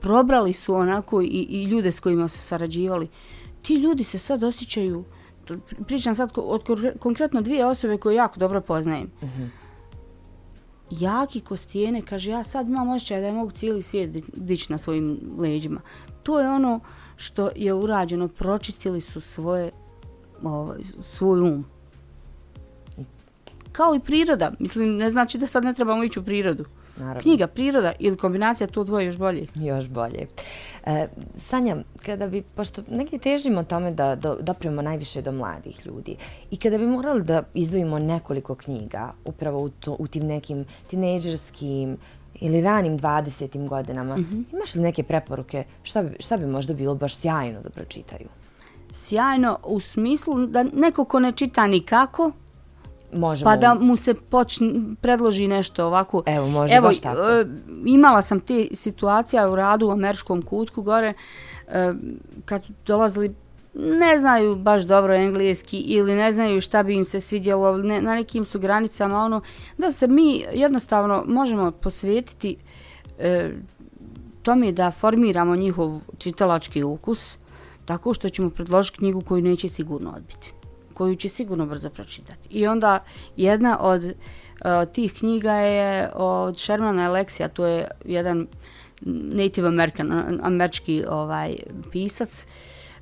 Probrali 0.00 0.52
su 0.52 0.74
onako 0.74 1.22
i, 1.22 1.26
i 1.26 1.64
ljude 1.64 1.92
s 1.92 2.00
kojima 2.00 2.28
su 2.28 2.38
sarađivali. 2.38 3.08
Ti 3.62 3.74
ljudi 3.74 4.04
se 4.04 4.18
sad 4.18 4.42
osjećaju 4.42 5.04
pričam 5.86 6.14
sad 6.14 6.30
od 6.36 6.62
konkretno 6.98 7.40
dvije 7.40 7.66
osobe 7.66 7.96
koje 7.96 8.14
jako 8.16 8.40
dobro 8.40 8.60
poznajem. 8.60 9.10
Uh 9.22 9.28
mhm. 9.28 9.42
-huh. 9.42 9.48
Jaki 10.90 11.40
ko 11.40 11.56
stijene, 11.56 12.02
kaže, 12.02 12.30
ja 12.30 12.44
sad 12.44 12.68
imam 12.68 12.90
osjećaj 12.90 13.20
da 13.20 13.26
je 13.26 13.32
mogu 13.32 13.50
cijeli 13.50 13.82
svijet 13.82 14.10
dići 14.32 14.72
na 14.72 14.78
svojim 14.78 15.20
leđima. 15.38 15.80
To 16.22 16.40
je 16.40 16.50
ono 16.50 16.80
što 17.16 17.50
je 17.56 17.74
urađeno, 17.74 18.28
pročistili 18.28 19.00
su 19.00 19.20
svoje, 19.20 19.70
ovaj, 20.44 20.78
svoj 21.02 21.40
um. 21.40 21.64
Kao 23.72 23.94
i 23.94 24.00
priroda, 24.00 24.52
mislim, 24.58 24.96
ne 24.96 25.10
znači 25.10 25.38
da 25.38 25.46
sad 25.46 25.64
ne 25.64 25.74
trebamo 25.74 26.04
ići 26.04 26.18
u 26.18 26.24
prirodu. 26.24 26.64
Naravno. 26.96 27.20
Knjiga, 27.20 27.46
priroda 27.46 27.92
ili 27.98 28.16
kombinacija, 28.16 28.66
to 28.66 28.84
dvoje 28.84 29.06
još 29.06 29.16
bolje. 29.16 29.46
Još 29.54 29.88
bolje. 29.88 30.26
E, 30.86 31.06
Sanja, 31.38 31.76
kada 32.06 32.26
bi, 32.26 32.42
pošto 32.42 32.82
negdje 32.90 33.18
težimo 33.18 33.64
tome 33.64 33.90
da 33.90 34.14
do, 34.14 34.36
dopremo 34.40 34.82
najviše 34.82 35.22
do 35.22 35.32
mladih 35.32 35.86
ljudi 35.86 36.16
i 36.50 36.56
kada 36.56 36.78
bi 36.78 36.86
morali 36.86 37.22
da 37.22 37.42
izdvojimo 37.54 37.98
nekoliko 37.98 38.54
knjiga 38.54 39.12
upravo 39.24 39.60
u, 39.60 39.68
to, 39.68 39.96
u 39.98 40.06
tim 40.06 40.26
nekim 40.26 40.64
tinejdžerskim 40.90 41.96
ili 42.40 42.60
ranim 42.60 42.98
20. 42.98 43.68
godinama, 43.68 44.16
mm 44.16 44.20
-hmm. 44.20 44.56
imaš 44.56 44.74
li 44.74 44.82
neke 44.82 45.02
preporuke 45.02 45.64
šta 45.82 46.02
bi, 46.02 46.16
šta 46.18 46.36
bi 46.36 46.46
možda 46.46 46.74
bilo 46.74 46.94
baš 46.94 47.16
sjajno 47.16 47.62
da 47.62 47.70
pročitaju? 47.70 48.28
Sjajno 48.94 49.58
u 49.64 49.80
smislu 49.80 50.46
da 50.46 50.62
neko 50.62 51.04
ko 51.04 51.20
ne 51.20 51.32
čita 51.32 51.66
nikako, 51.66 52.32
Možemo. 53.14 53.50
Pa 53.50 53.56
da 53.56 53.74
mu 53.74 53.96
se 53.96 54.14
počne, 54.14 54.72
predloži 55.00 55.48
nešto 55.48 55.86
ovako. 55.86 56.22
Evo, 56.26 56.48
može 56.48 56.74
Evo, 56.74 56.88
baš 56.88 57.00
tako. 57.00 57.20
E, 57.22 57.46
imala 57.84 58.22
sam 58.22 58.40
te 58.40 58.66
situacija 58.72 59.50
u 59.50 59.56
radu 59.56 59.88
u 59.88 59.90
američkom 59.90 60.42
kutku 60.42 60.82
gore, 60.82 61.14
e, 61.68 61.92
kad 62.44 62.62
dolazili 62.86 63.34
ne 63.74 64.18
znaju 64.20 64.56
baš 64.56 64.82
dobro 64.82 65.14
engleski 65.14 65.78
ili 65.78 66.14
ne 66.14 66.32
znaju 66.32 66.60
šta 66.60 66.82
bi 66.82 66.94
im 66.94 67.04
se 67.04 67.20
svidjelo, 67.20 67.76
ne, 67.76 68.02
na 68.02 68.14
nekim 68.14 68.44
su 68.44 68.58
granicama, 68.58 69.18
ono, 69.18 69.40
da 69.78 69.92
se 69.92 70.06
mi 70.06 70.44
jednostavno 70.52 71.24
možemo 71.26 71.70
posvetiti 71.70 72.56
e, 73.18 73.50
tome 74.42 74.72
da 74.72 74.90
formiramo 74.90 75.56
njihov 75.56 75.90
čitalački 76.18 76.82
ukus, 76.82 77.38
tako 77.84 78.14
što 78.14 78.28
ćemo 78.28 78.50
predložiti 78.50 78.98
knjigu 78.98 79.20
koju 79.20 79.42
neće 79.42 79.68
sigurno 79.68 80.12
odbiti 80.16 80.52
koju 80.94 81.14
će 81.14 81.28
sigurno 81.28 81.66
brzo 81.66 81.90
pročitati. 81.90 82.48
I 82.50 82.66
onda 82.66 83.04
jedna 83.36 83.78
od 83.80 84.04
uh, 84.04 84.92
tih 84.92 85.14
knjiga 85.14 85.52
je 85.52 86.10
od 86.14 86.58
Shermana 86.58 87.10
Alexia, 87.10 87.48
to 87.48 87.66
je 87.66 87.88
jedan 88.04 88.46
Native 89.06 89.68
American, 89.68 90.38
američki 90.42 91.04
ovaj, 91.08 91.56
pisac, 91.92 92.46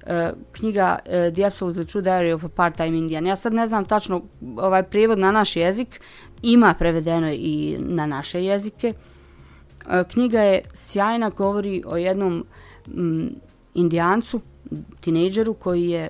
uh, 0.03 0.09
knjiga 0.53 0.99
uh, 0.99 1.35
The 1.35 1.43
Absolutely 1.43 1.87
True 1.87 2.03
Diary 2.03 2.35
of 2.35 2.45
a 2.45 2.49
Part-Time 2.49 2.99
Indian. 2.99 3.27
Ja 3.27 3.37
sad 3.37 3.53
ne 3.53 3.67
znam 3.67 3.85
tačno 3.85 4.23
ovaj 4.57 4.83
prijevod 4.83 5.19
na 5.19 5.31
naš 5.31 5.57
jezik, 5.57 6.01
ima 6.43 6.75
prevedeno 6.79 7.33
i 7.33 7.77
na 7.81 8.07
naše 8.07 8.45
jezike. 8.45 8.93
Uh, 9.87 9.93
knjiga 10.13 10.41
je 10.41 10.63
sjajna, 10.75 11.31
govori 11.31 11.83
o 11.87 11.97
jednom 11.97 12.45
mm, 12.89 13.27
indijancu, 13.75 14.41
tinejdžeru 15.01 15.55
koji 15.55 15.89
je 15.89 16.09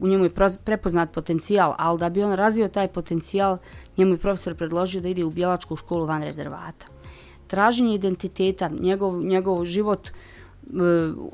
u 0.00 0.08
njemu 0.08 0.24
je 0.24 0.30
prepoznat 0.64 1.12
potencijal, 1.12 1.74
ali 1.78 1.98
da 1.98 2.08
bi 2.08 2.22
on 2.22 2.32
razvio 2.32 2.68
taj 2.68 2.88
potencijal, 2.88 3.58
njemu 3.96 4.12
je 4.12 4.18
profesor 4.18 4.54
predložio 4.54 5.00
da 5.00 5.08
ide 5.08 5.24
u 5.24 5.30
bjelačku 5.30 5.76
školu 5.76 6.06
van 6.06 6.22
rezervata. 6.22 6.86
Traženje 7.46 7.94
identiteta, 7.94 8.70
njegov, 8.80 9.22
njegov 9.22 9.64
život 9.64 10.08
e, 10.08 10.12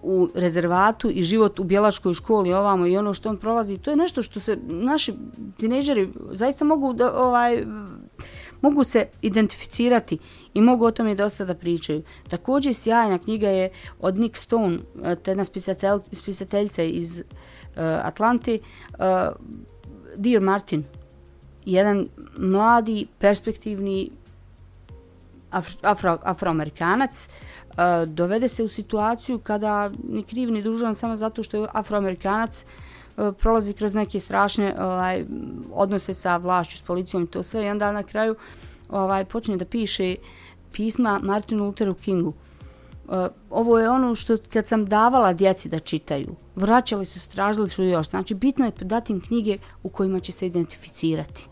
u 0.03 0.29
rezervatu 0.35 1.11
i 1.11 1.23
život 1.23 1.61
u 1.61 1.65
bjelačkoj 1.65 2.15
školi 2.15 2.53
ovamo 2.53 2.87
i 2.87 2.97
ono 2.97 3.15
što 3.15 3.29
on 3.29 3.37
prolazi, 3.37 3.79
to 3.79 3.91
je 3.91 3.97
nešto 3.97 4.23
što 4.23 4.41
se 4.41 4.59
naši 4.67 5.15
tinejdžeri 5.57 6.13
zaista 6.31 6.65
mogu 6.65 6.93
da, 6.93 7.15
ovaj, 7.19 7.65
mogu 8.61 8.85
se 8.85 9.07
identificirati 9.23 10.19
i 10.55 10.61
mogu 10.61 10.85
o 10.85 10.91
tome 10.91 11.15
dosta 11.15 11.45
da 11.45 11.55
pričaju. 11.55 12.03
Također 12.29 12.75
sjajna 12.75 13.19
knjiga 13.19 13.49
je 13.49 13.71
od 14.01 14.19
Nick 14.19 14.37
Stone, 14.37 14.79
e, 15.05 15.17
to 15.17 15.31
je 15.31 15.33
jedna 15.33 15.45
spisateljica 16.13 16.83
iz 16.83 17.21
e, 17.21 17.23
uh, 17.23 18.07
Atlanti, 18.07 18.61
uh, 18.93 18.99
e, 18.99 19.31
Dear 20.17 20.43
Martin, 20.43 20.85
jedan 21.65 22.09
mladi, 22.39 23.07
perspektivni 23.19 24.11
afro, 25.83 26.19
afroamerikanac, 26.23 27.29
uh, 27.29 28.09
dovede 28.09 28.49
se 28.49 28.63
u 28.63 28.69
situaciju 28.69 29.39
kada 29.39 29.91
ni 30.09 30.23
kriv 30.23 30.51
ni 30.51 30.63
dužan 30.63 30.95
samo 30.95 31.17
zato 31.17 31.43
što 31.43 31.57
je 31.57 31.69
afroamerikanac 31.73 32.65
uh, 32.65 32.86
E, 33.19 33.33
prolazi 33.33 33.73
kroz 33.73 33.95
neke 33.95 34.21
strašne 34.21 34.75
ovaj, 34.81 35.25
odnose 35.73 36.15
sa 36.15 36.37
vlašću, 36.37 36.77
s 36.77 36.83
policijom 36.83 37.23
i 37.23 37.27
to 37.27 37.43
sve 37.43 37.65
i 37.65 37.71
onda 37.71 37.93
na 37.93 38.03
kraju 38.03 38.37
ovaj, 38.89 39.25
počne 39.25 39.57
da 39.57 39.65
piše 39.65 40.15
pisma 40.73 41.21
Martinu 41.23 41.65
Lutheru 41.65 41.95
Kingu. 41.95 42.33
E, 42.33 43.29
ovo 43.51 43.79
je 43.79 43.91
ono 43.91 44.15
što 44.15 44.37
kad 44.53 44.67
sam 44.67 44.87
davala 44.87 45.33
djeci 45.33 45.69
da 45.69 45.79
čitaju, 45.79 46.35
vraćali 46.57 47.05
su, 47.05 47.21
stražili 47.21 47.69
su 47.69 47.85
još. 47.85 48.11
Znači, 48.11 48.35
bitno 48.35 48.65
je 48.65 48.73
dati 48.81 49.13
im 49.13 49.21
knjige 49.21 49.59
u 49.83 49.89
kojima 49.89 50.21
će 50.21 50.33
se 50.33 50.47
identificirati 50.47 51.49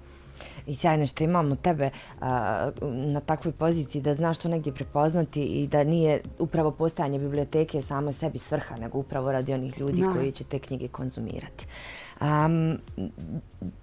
i 0.67 0.75
sjajno 0.75 1.07
što 1.07 1.25
imamo 1.25 1.57
tebe 1.57 1.91
a, 2.21 2.71
na 2.83 3.21
takvoj 3.21 3.53
poziciji 3.53 4.03
da 4.03 4.15
znaš 4.15 4.39
to 4.39 4.49
negdje 4.49 4.73
prepoznati 4.73 5.43
i 5.43 5.67
da 5.67 5.85
nije 5.85 6.21
upravo 6.39 6.71
postajanje 6.71 7.19
biblioteke 7.19 7.83
samo 7.83 8.13
sebi 8.13 8.39
svrha, 8.39 8.77
nego 8.77 8.99
upravo 8.99 9.33
radi 9.33 9.55
onih 9.55 9.79
ljudi 9.79 10.03
no. 10.03 10.15
koji 10.15 10.33
će 10.33 10.45
te 10.45 10.59
knjige 10.59 10.89
konzumirati. 10.89 11.67
Um, 12.21 12.79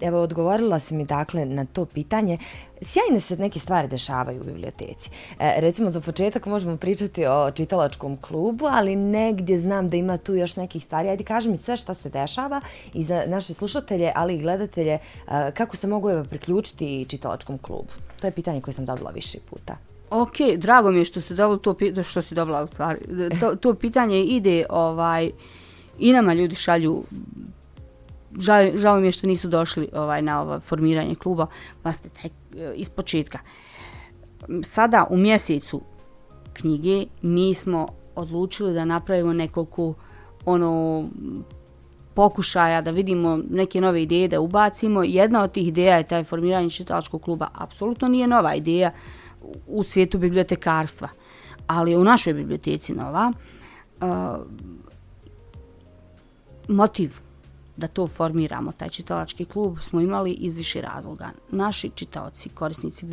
evo, 0.00 0.20
odgovorila 0.20 0.78
si 0.78 0.94
mi 0.94 1.04
dakle 1.04 1.44
na 1.44 1.64
to 1.64 1.84
pitanje. 1.84 2.38
Sjajne 2.80 3.20
se 3.20 3.36
neke 3.36 3.58
stvari 3.58 3.88
dešavaju 3.88 4.40
u 4.40 4.44
biblioteci. 4.44 5.10
E, 5.38 5.54
recimo, 5.60 5.90
za 5.90 6.00
početak 6.00 6.46
možemo 6.46 6.76
pričati 6.76 7.26
o 7.26 7.50
čitalačkom 7.50 8.16
klubu, 8.16 8.66
ali 8.66 8.96
negdje 8.96 9.58
znam 9.58 9.88
da 9.88 9.96
ima 9.96 10.16
tu 10.16 10.34
još 10.34 10.56
nekih 10.56 10.84
stvari. 10.84 11.08
Ajde, 11.08 11.24
kaži 11.24 11.50
mi 11.50 11.56
sve 11.56 11.76
šta 11.76 11.94
se 11.94 12.10
dešava 12.10 12.60
i 12.94 13.02
za 13.02 13.24
naše 13.26 13.54
slušatelje, 13.54 14.12
ali 14.14 14.34
i 14.34 14.40
gledatelje, 14.40 14.92
e, 14.92 15.50
kako 15.54 15.76
se 15.76 15.86
mogu 15.86 16.10
evo, 16.10 16.24
priključiti 16.24 17.06
čitalačkom 17.08 17.58
klubu? 17.58 17.90
To 18.20 18.26
je 18.26 18.30
pitanje 18.30 18.60
koje 18.60 18.74
sam 18.74 18.84
dobila 18.84 19.10
više 19.10 19.38
puta. 19.50 19.76
Ok, 20.10 20.36
drago 20.56 20.90
mi 20.90 20.98
je 20.98 21.04
što 21.04 21.20
ste 21.20 21.34
dobila 21.34 21.58
to 21.58 21.74
pitanje, 21.74 22.04
što 22.04 22.22
si 22.22 22.34
dobila 22.34 22.64
u 22.64 22.66
stvari. 22.66 22.98
To, 23.40 23.56
to 23.56 23.74
pitanje 23.74 24.24
ide, 24.24 24.64
ovaj, 24.70 25.30
i 25.98 26.12
nama 26.12 26.34
ljudi 26.34 26.54
šalju 26.54 27.04
žao, 28.38 28.70
žao 28.74 29.00
mi 29.00 29.06
je 29.06 29.12
što 29.12 29.26
nisu 29.26 29.48
došli 29.48 29.88
ovaj 29.92 30.22
na 30.22 30.42
ovo 30.42 30.60
formiranje 30.60 31.14
kluba, 31.14 31.46
pa 31.82 31.92
ste 31.92 32.08
tek 32.08 32.32
iz 32.76 32.90
početka. 32.90 33.38
Sada 34.62 35.06
u 35.10 35.16
mjesecu 35.16 35.80
knjige 36.52 37.06
mi 37.22 37.54
smo 37.54 37.88
odlučili 38.14 38.74
da 38.74 38.84
napravimo 38.84 39.32
nekoliko 39.32 39.94
ono 40.44 41.04
pokušaja 42.14 42.80
da 42.82 42.90
vidimo 42.90 43.38
neke 43.50 43.80
nove 43.80 44.02
ideje 44.02 44.28
da 44.28 44.40
ubacimo. 44.40 45.02
Jedna 45.02 45.42
od 45.42 45.52
tih 45.52 45.68
ideja 45.68 45.96
je 45.96 46.08
taj 46.08 46.24
formiranje 46.24 46.70
čitalačkog 46.70 47.22
kluba. 47.22 47.48
Apsolutno 47.54 48.08
nije 48.08 48.26
nova 48.26 48.54
ideja 48.54 48.90
u 49.66 49.82
svijetu 49.82 50.18
bibliotekarstva, 50.18 51.08
ali 51.66 51.90
je 51.90 51.98
u 51.98 52.04
našoj 52.04 52.34
biblioteci 52.34 52.94
nova. 52.94 53.32
Uh, 54.00 54.08
motiv 56.68 57.20
da 57.76 57.86
to 57.88 58.06
formiramo, 58.06 58.72
taj 58.72 58.88
čitalački 58.88 59.44
klub, 59.44 59.78
smo 59.80 60.00
imali 60.00 60.32
iz 60.32 60.56
više 60.56 60.80
razloga. 60.80 61.30
Naši 61.50 61.90
čitaoci, 61.94 62.48
korisnici 62.48 63.06
e, 63.06 63.10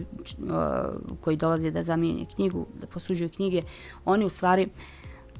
koji 1.22 1.38
dolaze 1.38 1.72
da 1.72 1.84
zamijenje 1.84 2.26
knjigu, 2.36 2.66
da 2.82 2.88
posuđuju 2.88 3.30
knjige, 3.30 3.62
oni 4.06 4.26
u 4.26 4.30
stvari 4.30 4.70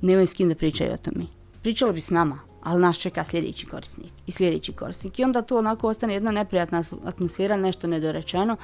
nemaju 0.02 0.28
s 0.28 0.34
kim 0.34 0.50
da 0.50 0.56
pričaju 0.56 0.94
o 0.94 0.98
tome. 0.98 1.26
Pričalo 1.62 1.94
bi 1.94 2.02
s 2.02 2.10
nama, 2.10 2.40
ali 2.64 2.82
nas 2.82 2.98
čeka 2.98 3.24
sljedeći 3.24 3.66
korisnik 3.66 4.12
i 4.28 4.32
sljedeći 4.32 4.74
korisnik. 4.74 5.20
I 5.20 5.24
onda 5.24 5.42
to 5.42 5.58
onako 5.58 5.88
ostane 5.88 6.14
jedna 6.14 6.32
neprijatna 6.32 6.84
atmosfera, 7.06 7.58
nešto 7.58 7.88
nedorečeno. 7.88 8.58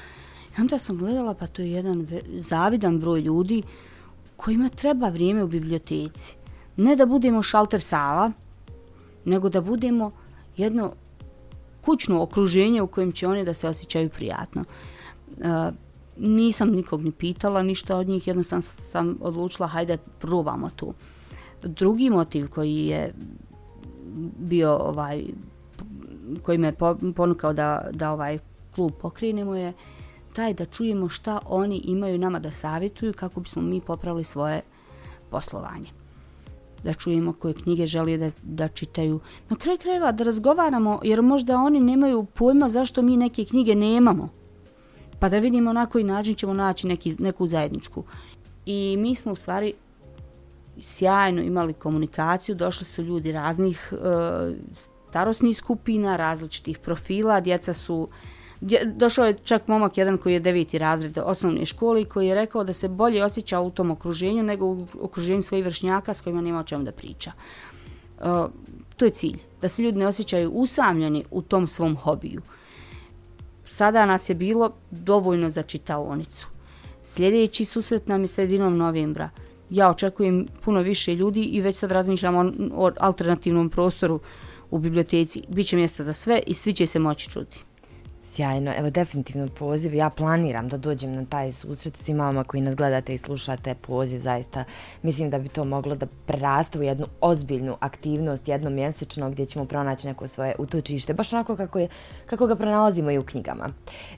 I 0.57 0.61
onda 0.61 0.77
sam 0.77 0.97
gledala, 0.97 1.33
pa 1.33 1.47
to 1.47 1.61
je 1.61 1.71
jedan 1.71 2.07
zavidan 2.37 2.99
broj 2.99 3.21
ljudi 3.21 3.63
kojima 4.35 4.69
treba 4.69 5.09
vrijeme 5.09 5.43
u 5.43 5.47
biblioteci. 5.47 6.35
Ne 6.77 6.95
da 6.95 7.05
budemo 7.05 7.43
šalter 7.43 7.81
sala, 7.81 8.31
nego 9.25 9.49
da 9.49 9.61
budemo 9.61 10.11
jedno 10.57 10.93
kućno 11.81 12.21
okruženje 12.21 12.81
u 12.81 12.87
kojem 12.87 13.11
će 13.11 13.27
oni 13.27 13.45
da 13.45 13.53
se 13.53 13.69
osjećaju 13.69 14.09
prijatno. 14.09 14.63
E, 14.63 15.71
nisam 16.17 16.69
nikog 16.69 17.03
ni 17.03 17.11
pitala 17.11 17.63
ništa 17.63 17.97
od 17.97 18.07
njih, 18.07 18.27
jednostavno 18.27 18.61
sam 18.61 19.17
odlučila 19.21 19.67
hajde 19.67 19.97
probamo 20.19 20.69
tu. 20.75 20.93
Drugi 21.63 22.09
motiv 22.09 22.49
koji 22.49 22.75
je 22.75 23.13
bio 24.39 24.75
ovaj 24.75 25.23
koji 26.43 26.57
me 26.57 26.73
ponukao 27.15 27.53
da, 27.53 27.87
da 27.91 28.11
ovaj 28.11 28.39
klub 28.75 28.91
pokrenemo 29.01 29.55
je 29.55 29.73
taj 30.33 30.53
da 30.53 30.65
čujemo 30.65 31.09
šta 31.09 31.39
oni 31.45 31.77
imaju 31.77 32.17
nama 32.17 32.39
da 32.39 32.51
savjetuju 32.51 33.13
kako 33.13 33.39
bismo 33.39 33.61
mi 33.61 33.81
popravili 33.81 34.23
svoje 34.23 34.61
poslovanje 35.29 36.04
da 36.85 36.93
čujemo 36.93 37.33
koje 37.33 37.53
knjige 37.53 37.87
želi 37.87 38.17
da, 38.17 38.31
da 38.43 38.67
čitaju. 38.67 39.19
Na 39.49 39.55
kraju 39.55 39.77
krajeva 39.77 40.11
da 40.11 40.23
razgovaramo, 40.23 40.99
jer 41.03 41.21
možda 41.21 41.57
oni 41.57 41.79
nemaju 41.79 42.25
pojma 42.25 42.69
zašto 42.69 43.01
mi 43.01 43.17
neke 43.17 43.45
knjige 43.45 43.75
nemamo. 43.75 44.29
Pa 45.19 45.29
da 45.29 45.39
vidimo 45.39 45.73
na 45.73 45.85
koji 45.85 46.03
način 46.03 46.35
ćemo 46.35 46.53
naći 46.53 46.87
neki, 46.87 47.15
neku 47.19 47.47
zajedničku. 47.47 48.03
I 48.65 48.97
mi 48.99 49.15
smo 49.15 49.31
u 49.31 49.35
stvari 49.35 49.73
sjajno 50.79 51.41
imali 51.41 51.73
komunikaciju, 51.73 52.55
došli 52.55 52.85
su 52.85 53.01
ljudi 53.01 53.31
raznih 53.31 53.93
e, 53.93 53.95
starostnih 55.09 55.57
skupina, 55.57 56.17
različitih 56.17 56.79
profila, 56.79 57.39
djeca 57.39 57.73
su 57.73 58.07
došao 58.85 59.25
je 59.25 59.37
čak 59.43 59.67
momak 59.67 59.97
jedan 59.97 60.17
koji 60.17 60.33
je 60.33 60.39
deveti 60.39 60.77
razred 60.77 61.17
osnovne 61.17 61.65
škole 61.65 62.01
i 62.01 62.05
koji 62.05 62.27
je 62.27 62.35
rekao 62.35 62.63
da 62.63 62.73
se 62.73 62.87
bolje 62.87 63.23
osjeća 63.23 63.59
u 63.59 63.71
tom 63.71 63.91
okruženju 63.91 64.43
nego 64.43 64.65
u 64.65 64.87
okruženju 65.01 65.41
svojih 65.41 65.65
vršnjaka 65.65 66.13
s 66.13 66.21
kojima 66.21 66.41
nema 66.41 66.59
o 66.59 66.63
čemu 66.63 66.83
da 66.83 66.91
priča. 66.91 67.31
Uh, 68.19 68.25
to 68.97 69.05
je 69.05 69.11
cilj, 69.11 69.39
da 69.61 69.67
se 69.67 69.83
ljudi 69.83 69.97
ne 69.97 70.07
osjećaju 70.07 70.51
usamljeni 70.51 71.23
u 71.31 71.41
tom 71.41 71.67
svom 71.67 71.95
hobiju. 71.95 72.41
Sada 73.67 74.05
nas 74.05 74.29
je 74.29 74.35
bilo 74.35 74.73
dovoljno 74.91 75.49
za 75.49 75.63
čitaonicu. 75.63 76.47
Sljedeći 77.01 77.65
susret 77.65 78.07
nam 78.07 78.21
je 78.21 78.27
sredinom 78.27 78.77
novembra. 78.77 79.29
Ja 79.69 79.89
očekujem 79.89 80.45
puno 80.61 80.81
više 80.81 81.15
ljudi 81.15 81.43
i 81.43 81.61
već 81.61 81.77
sad 81.77 81.91
razmišljam 81.91 82.35
o, 82.35 82.51
o 82.73 82.91
alternativnom 82.99 83.69
prostoru 83.69 84.19
u 84.71 84.79
biblioteci. 84.79 85.43
Biće 85.49 85.75
mjesta 85.75 86.03
za 86.03 86.13
sve 86.13 86.41
i 86.47 86.53
svi 86.53 86.73
će 86.73 86.87
se 86.87 86.99
moći 86.99 87.29
čuti. 87.29 87.63
Sjajno, 88.25 88.73
evo 88.77 88.89
definitivno 88.89 89.47
poziv, 89.47 89.93
ja 89.93 90.09
planiram 90.09 90.69
da 90.69 90.77
dođem 90.77 91.15
na 91.15 91.25
taj 91.25 91.51
susret 91.51 91.97
s 91.97 92.09
vama 92.09 92.43
koji 92.43 92.61
nas 92.61 92.75
gledate 92.75 93.13
i 93.13 93.17
slušate 93.17 93.75
poziv, 93.75 94.19
zaista. 94.19 94.63
Mislim 95.01 95.29
da 95.29 95.39
bi 95.39 95.47
to 95.47 95.63
moglo 95.63 95.95
da 95.95 96.05
prerasta 96.25 96.79
u 96.79 96.83
jednu 96.83 97.05
ozbiljnu 97.21 97.77
aktivnost 97.79 98.47
jednomjesečno 98.47 99.29
gdje 99.29 99.45
ćemo 99.45 99.65
pronaći 99.65 100.07
neko 100.07 100.27
svoje 100.27 100.55
utočište, 100.57 101.13
baš 101.13 101.33
onako 101.33 101.55
kako, 101.55 101.79
je, 101.79 101.87
kako 102.25 102.47
ga 102.47 102.55
pronalazimo 102.55 103.11
i 103.11 103.17
u 103.17 103.23
knjigama. 103.23 103.69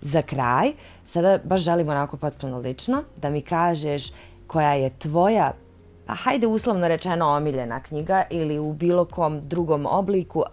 Za 0.02 0.22
kraj, 0.22 0.72
sada 1.08 1.40
baš 1.44 1.62
želimo 1.62 1.92
onako 1.92 2.18
potpuno 2.18 2.58
lično 2.58 3.04
da 3.22 3.30
mi 3.30 3.42
kažeš 3.42 4.04
koja 4.48 4.74
je 4.74 4.90
tvoja 4.90 5.54
pa 6.08 6.14
hajde 6.16 6.48
uslovno 6.48 6.88
rečeno 6.88 7.28
omiljena 7.28 7.80
knjiga 7.84 8.24
ili 8.30 8.60
u 8.60 8.74
bilo 8.74 9.06
kom 9.06 9.48
drugom 9.48 9.86
obliku 9.90 10.44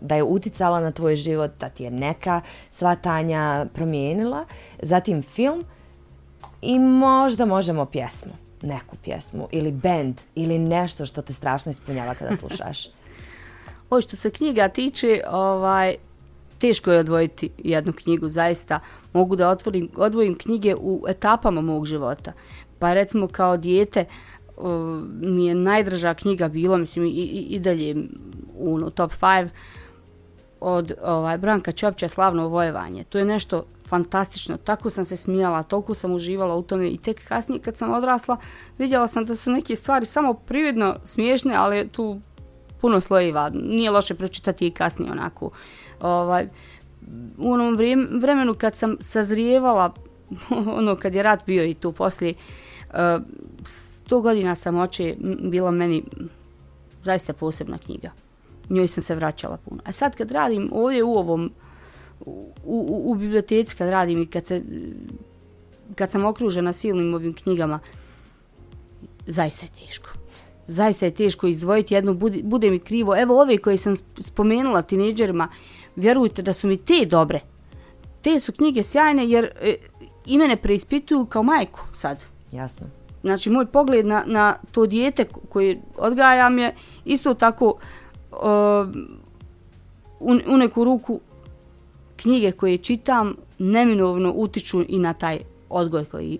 da 0.00 0.14
je 0.14 0.22
uticala 0.22 0.80
na 0.80 0.92
tvoj 0.92 1.16
život, 1.16 1.50
da 1.60 1.68
ti 1.68 1.84
je 1.84 1.90
neka 1.90 2.40
svatanja 2.70 3.66
promijenila, 3.74 4.44
zatim 4.82 5.22
film 5.22 5.64
i 6.62 6.78
možda 6.78 7.44
možemo 7.44 7.86
pjesmu, 7.86 8.32
neku 8.62 8.96
pjesmu 9.04 9.48
ili 9.50 9.72
band 9.72 10.20
ili 10.34 10.58
nešto 10.58 11.06
što 11.06 11.22
te 11.22 11.32
strašno 11.32 11.70
ispunjava 11.70 12.14
kada 12.14 12.36
slušaš. 12.40 12.88
o 13.90 14.00
što 14.00 14.16
se 14.16 14.30
knjiga 14.30 14.68
tiče, 14.68 15.22
ovaj, 15.30 15.94
teško 16.58 16.92
je 16.92 16.98
odvojiti 16.98 17.50
jednu 17.58 17.92
knjigu, 17.92 18.28
zaista 18.28 18.80
mogu 19.12 19.36
da 19.36 19.48
otvorim, 19.48 19.88
odvojim 19.96 20.38
knjige 20.38 20.74
u 20.74 21.04
etapama 21.08 21.60
mog 21.60 21.86
života. 21.86 22.32
Pa 22.78 22.94
recimo 22.94 23.28
kao 23.28 23.56
dijete, 23.56 24.04
uh, 24.60 25.02
mi 25.20 25.46
je 25.46 25.54
najdraža 25.54 26.14
knjiga 26.14 26.48
bila, 26.48 26.76
mislim, 26.76 27.04
i, 27.04 27.08
i, 27.08 27.46
i 27.50 27.58
dalje 27.58 27.96
u 28.58 28.78
no, 28.78 28.90
top 28.90 29.12
5 29.20 29.48
od 30.60 30.92
ovaj, 31.02 31.38
Branka 31.38 31.72
Čopća 31.72 32.08
Slavno 32.08 32.48
vojevanje. 32.48 33.04
To 33.04 33.18
je 33.18 33.24
nešto 33.24 33.64
fantastično. 33.88 34.56
Tako 34.56 34.90
sam 34.90 35.04
se 35.04 35.16
smijala, 35.16 35.62
toliko 35.62 35.94
sam 35.94 36.12
uživala 36.12 36.54
u 36.54 36.62
tome 36.62 36.88
i 36.88 36.98
tek 36.98 37.28
kasnije 37.28 37.60
kad 37.60 37.76
sam 37.76 37.92
odrasla 37.92 38.36
vidjela 38.78 39.08
sam 39.08 39.24
da 39.24 39.36
su 39.36 39.50
neke 39.50 39.76
stvari 39.76 40.06
samo 40.06 40.34
prividno 40.34 40.96
smiješne, 41.04 41.54
ali 41.54 41.88
tu 41.88 42.20
puno 42.80 43.00
slojeva. 43.00 43.50
Nije 43.54 43.90
loše 43.90 44.14
pročitati 44.14 44.66
i 44.66 44.70
kasnije 44.70 45.12
onako. 45.12 45.50
Ovaj, 46.00 46.48
u 47.38 47.52
onom 47.52 47.76
vremenu 48.22 48.54
kad 48.54 48.76
sam 48.76 48.96
sazrijevala, 49.00 49.94
ono 50.78 50.96
kad 50.96 51.14
je 51.14 51.22
rat 51.22 51.40
bio 51.46 51.64
i 51.64 51.74
tu 51.74 51.92
poslije, 51.92 52.34
uh, 52.90 52.96
100 54.10 54.20
godina 54.20 54.54
sam 54.54 54.78
oče 54.78 55.16
bila 55.42 55.70
meni 55.70 56.04
zaista 57.04 57.32
posebna 57.32 57.78
knjiga. 57.78 58.10
Njoj 58.68 58.88
sam 58.88 59.02
se 59.02 59.14
vraćala 59.14 59.56
puno. 59.56 59.82
A 59.84 59.92
sad 59.92 60.16
kad 60.16 60.30
radim 60.30 60.70
ovdje 60.72 61.04
u 61.04 61.14
ovom, 61.14 61.52
u, 62.20 62.54
u, 62.64 63.02
u 63.10 63.14
biblioteci 63.14 63.76
kad 63.76 63.88
radim 63.88 64.22
i 64.22 64.26
kad, 64.26 64.46
se, 64.46 64.62
kad 65.94 66.10
sam 66.10 66.24
okružena 66.24 66.72
silnim 66.72 67.14
ovim 67.14 67.34
knjigama, 67.34 67.78
zaista 69.26 69.66
je 69.66 69.86
teško. 69.86 70.10
Zaista 70.66 71.06
je 71.06 71.14
teško 71.14 71.46
izdvojiti 71.46 71.94
jednu, 71.94 72.14
bude, 72.14 72.40
bude 72.42 72.70
mi 72.70 72.78
krivo. 72.78 73.20
Evo 73.20 73.40
ove 73.40 73.58
koje 73.58 73.76
sam 73.76 73.94
spomenula 74.18 74.82
tineđerima, 74.82 75.48
vjerujte 75.96 76.42
da 76.42 76.52
su 76.52 76.68
mi 76.68 76.76
te 76.76 77.06
dobre. 77.06 77.40
Te 78.22 78.40
su 78.40 78.52
knjige 78.52 78.82
sjajne 78.82 79.28
jer 79.28 79.50
e, 79.60 79.76
i 80.26 80.38
mene 80.38 80.56
preispituju 80.56 81.26
kao 81.26 81.42
majku 81.42 81.80
sad. 81.94 82.18
Jasno 82.52 82.99
znači 83.22 83.50
moj 83.50 83.66
pogled 83.66 84.06
na, 84.06 84.22
na 84.26 84.56
to 84.72 84.86
dijete 84.86 85.24
koje 85.48 85.80
odgajam 85.96 86.58
je 86.58 86.74
isto 87.04 87.34
tako 87.34 87.66
uh, 87.66 88.38
u, 90.20 90.36
u 90.46 90.56
neku 90.56 90.84
ruku 90.84 91.20
knjige 92.16 92.52
koje 92.52 92.78
čitam 92.78 93.36
neminovno 93.58 94.32
utiču 94.36 94.84
i 94.88 94.98
na 94.98 95.12
taj 95.12 95.38
odgoj 95.68 96.04
koji 96.04 96.38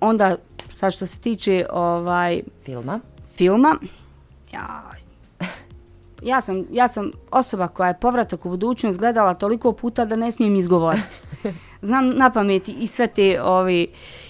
onda 0.00 0.36
sad 0.76 0.92
što 0.92 1.06
se 1.06 1.18
tiče 1.18 1.66
ovaj 1.72 2.42
Filma. 2.64 3.00
filma 3.36 3.76
ja 4.52 4.92
ja 6.22 6.40
sam, 6.40 6.64
ja 6.72 6.88
sam 6.88 7.10
osoba 7.30 7.68
koja 7.68 7.88
je 7.88 7.98
povratak 8.00 8.46
u 8.46 8.48
budućnost 8.48 8.98
gledala 8.98 9.34
toliko 9.34 9.72
puta 9.72 10.04
da 10.04 10.16
ne 10.16 10.32
smijem 10.32 10.56
izgovoriti. 10.56 11.21
Znam 11.82 12.08
na 12.16 12.30
pameti 12.30 12.72
i 12.72 12.86
sve 12.86 13.06
te 13.06 13.42
ovi, 13.42 13.86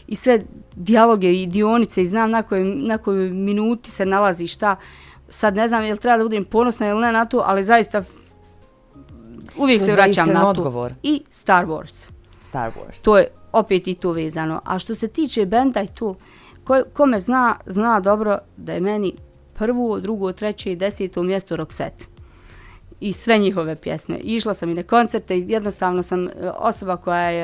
i 0.06 0.16
sve 0.16 0.40
dijaloge 0.76 1.32
i 1.32 1.46
dionice 1.46 2.02
i 2.02 2.06
znam 2.06 2.30
na 2.30 2.42
kojoj, 2.42 2.64
na 2.64 2.98
kojoj 2.98 3.30
minuti 3.30 3.90
se 3.90 4.06
nalazi 4.06 4.46
šta. 4.46 4.76
Sad 5.28 5.56
ne 5.56 5.68
znam 5.68 5.84
je 5.84 5.92
li 5.92 5.98
treba 5.98 6.16
da 6.18 6.24
budem 6.24 6.44
ponosna 6.44 6.88
ili 6.88 7.00
ne 7.00 7.12
na 7.12 7.24
to, 7.24 7.42
ali 7.46 7.64
zaista 7.64 8.04
uvijek 9.56 9.80
To 9.80 9.86
se 9.86 9.92
vraćam 9.92 10.28
na 10.28 10.42
to. 10.42 10.48
odgovor. 10.48 10.94
I 11.02 11.22
Star 11.30 11.66
Wars. 11.66 12.10
Star 12.48 12.70
Wars. 12.70 13.02
To 13.02 13.18
je 13.18 13.26
opet 13.52 13.86
i 13.88 13.94
to 13.94 14.10
vezano. 14.12 14.60
A 14.64 14.78
što 14.78 14.94
se 14.94 15.08
tiče 15.08 15.46
benda 15.46 15.82
i 15.82 15.86
to, 15.88 16.14
ko, 16.64 16.82
ko 16.92 17.06
me 17.06 17.20
zna, 17.20 17.56
zna 17.66 18.00
dobro 18.00 18.38
da 18.56 18.72
je 18.72 18.80
meni 18.80 19.14
prvo, 19.54 20.00
drugo, 20.00 20.32
treće 20.32 20.72
i 20.72 20.76
deseto 20.76 21.22
mjesto 21.22 21.56
Roxette. 21.56 22.11
I 23.02 23.12
sve 23.12 23.38
njihove 23.38 23.76
pjesme. 23.76 24.18
Išla 24.18 24.54
sam 24.54 24.70
i 24.70 24.74
na 24.74 24.82
koncerte 24.82 25.38
i 25.38 25.44
jednostavno 25.48 26.02
sam 26.02 26.28
e, 26.28 26.30
osoba 26.58 26.96
koja 26.96 27.30
je 27.30 27.42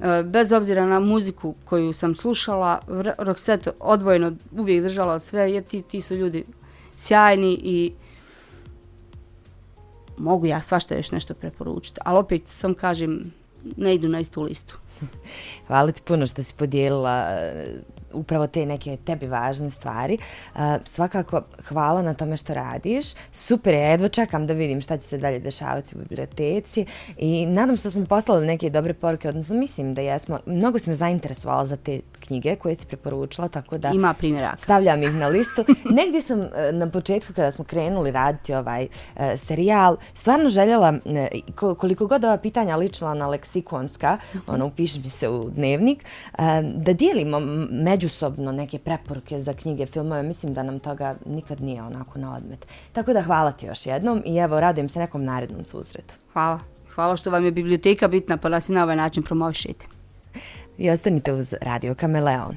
e, 0.00 0.22
bez 0.22 0.52
obzira 0.52 0.86
na 0.86 1.00
muziku 1.00 1.54
koju 1.64 1.92
sam 1.92 2.14
slušala, 2.14 2.80
Roxette 3.18 3.70
odvojeno 3.80 4.32
uvijek 4.52 4.82
držala 4.82 5.14
od 5.14 5.22
sve, 5.22 5.52
jer 5.52 5.64
ti, 5.64 5.82
ti 5.82 6.00
su 6.00 6.14
ljudi 6.14 6.44
sjajni 6.96 7.60
i 7.62 7.92
mogu 10.16 10.46
ja 10.46 10.62
svašta 10.62 10.94
još 10.96 11.10
nešto 11.10 11.34
preporučiti. 11.34 12.00
Ali 12.04 12.18
opet 12.18 12.42
sam 12.48 12.74
kažem, 12.74 13.32
ne 13.76 13.94
idu 13.94 14.08
na 14.08 14.20
istu 14.20 14.42
listu. 14.42 14.78
Hvala 15.66 15.92
ti 15.92 16.02
puno 16.04 16.26
što 16.26 16.42
si 16.42 16.54
podijelila 16.54 17.26
e, 17.30 17.66
upravo 18.14 18.46
te 18.46 18.66
neke 18.66 18.96
tebi 18.98 19.26
važne 19.26 19.70
stvari. 19.70 20.18
Uh, 20.54 20.60
svakako 20.86 21.42
hvala 21.64 22.02
na 22.02 22.14
tome 22.14 22.36
što 22.36 22.54
radiš. 22.54 23.04
Super 23.32 23.74
je, 23.74 23.80
jedva 23.82 24.08
čekam 24.08 24.46
da 24.46 24.52
vidim 24.52 24.80
šta 24.80 24.96
će 24.96 25.04
se 25.04 25.18
dalje 25.18 25.38
dešavati 25.40 25.94
u 25.94 26.00
biblioteci 26.00 26.86
i 27.18 27.46
nadam 27.46 27.76
se 27.76 27.82
da 27.82 27.90
smo 27.90 28.06
poslali 28.06 28.46
neke 28.46 28.70
dobre 28.70 28.94
poruke, 28.94 29.28
odnosno 29.28 29.54
mislim 29.54 29.94
da 29.94 30.00
jesmo. 30.02 30.38
Mnogo 30.46 30.78
smo 30.78 30.94
zainteresovala 30.94 31.66
za 31.66 31.76
te 31.76 32.00
knjige 32.20 32.56
koje 32.56 32.74
si 32.74 32.86
preporučila, 32.86 33.48
tako 33.48 33.78
da 33.78 33.88
Ima 33.90 34.14
primjeraka. 34.14 34.56
stavljam 34.56 35.02
ih 35.02 35.12
na 35.12 35.26
listu. 35.28 35.64
Negdje 35.92 36.22
sam 36.22 36.40
e, 36.40 36.48
na 36.72 36.88
početku 36.88 37.32
kada 37.32 37.50
smo 37.50 37.64
krenuli 37.64 38.10
raditi 38.10 38.54
ovaj 38.54 38.86
e, 39.16 39.36
serijal, 39.36 39.72
stvarno 40.14 40.48
željela, 40.48 40.94
ko- 41.52 41.74
koliko 41.74 42.06
god 42.06 42.24
ova 42.24 42.36
pitanja 42.36 42.76
ličila 42.76 43.14
na 43.14 43.26
leksikonska, 43.28 44.16
ono, 44.46 44.66
upiši 44.66 44.98
mi 44.98 45.10
se 45.10 45.28
u 45.28 45.50
dnevnik, 45.50 46.04
da 46.74 46.92
dijelimo 46.92 47.36
m- 47.38 47.68
međusobno 48.02 48.52
neke 48.52 48.78
preporuke 48.78 49.40
za 49.40 49.52
knjige, 49.52 49.86
filmove, 49.86 50.22
mislim 50.22 50.54
da 50.54 50.62
nam 50.62 50.78
toga 50.78 51.14
nikad 51.26 51.60
nije 51.60 51.82
onako 51.82 52.18
na 52.18 52.34
odmet. 52.36 52.66
Tako 52.92 53.12
da 53.12 53.22
hvala 53.22 53.52
ti 53.52 53.66
još 53.66 53.86
jednom 53.86 54.22
i 54.26 54.36
evo, 54.36 54.60
radujem 54.60 54.88
se 54.88 54.98
nekom 54.98 55.24
narednom 55.24 55.64
susretu. 55.64 56.14
Hvala. 56.32 56.58
Hvala 56.94 57.16
što 57.16 57.30
vam 57.30 57.44
je 57.44 57.50
biblioteka 57.50 58.08
bitna, 58.08 58.36
pa 58.36 58.48
da 58.48 58.60
se 58.60 58.72
na 58.72 58.82
ovaj 58.82 58.96
način 58.96 59.22
promovišete. 59.22 59.86
I 60.78 60.90
ostanite 60.90 61.32
uz 61.32 61.54
Radio 61.62 61.94
Kameleon. 61.94 62.56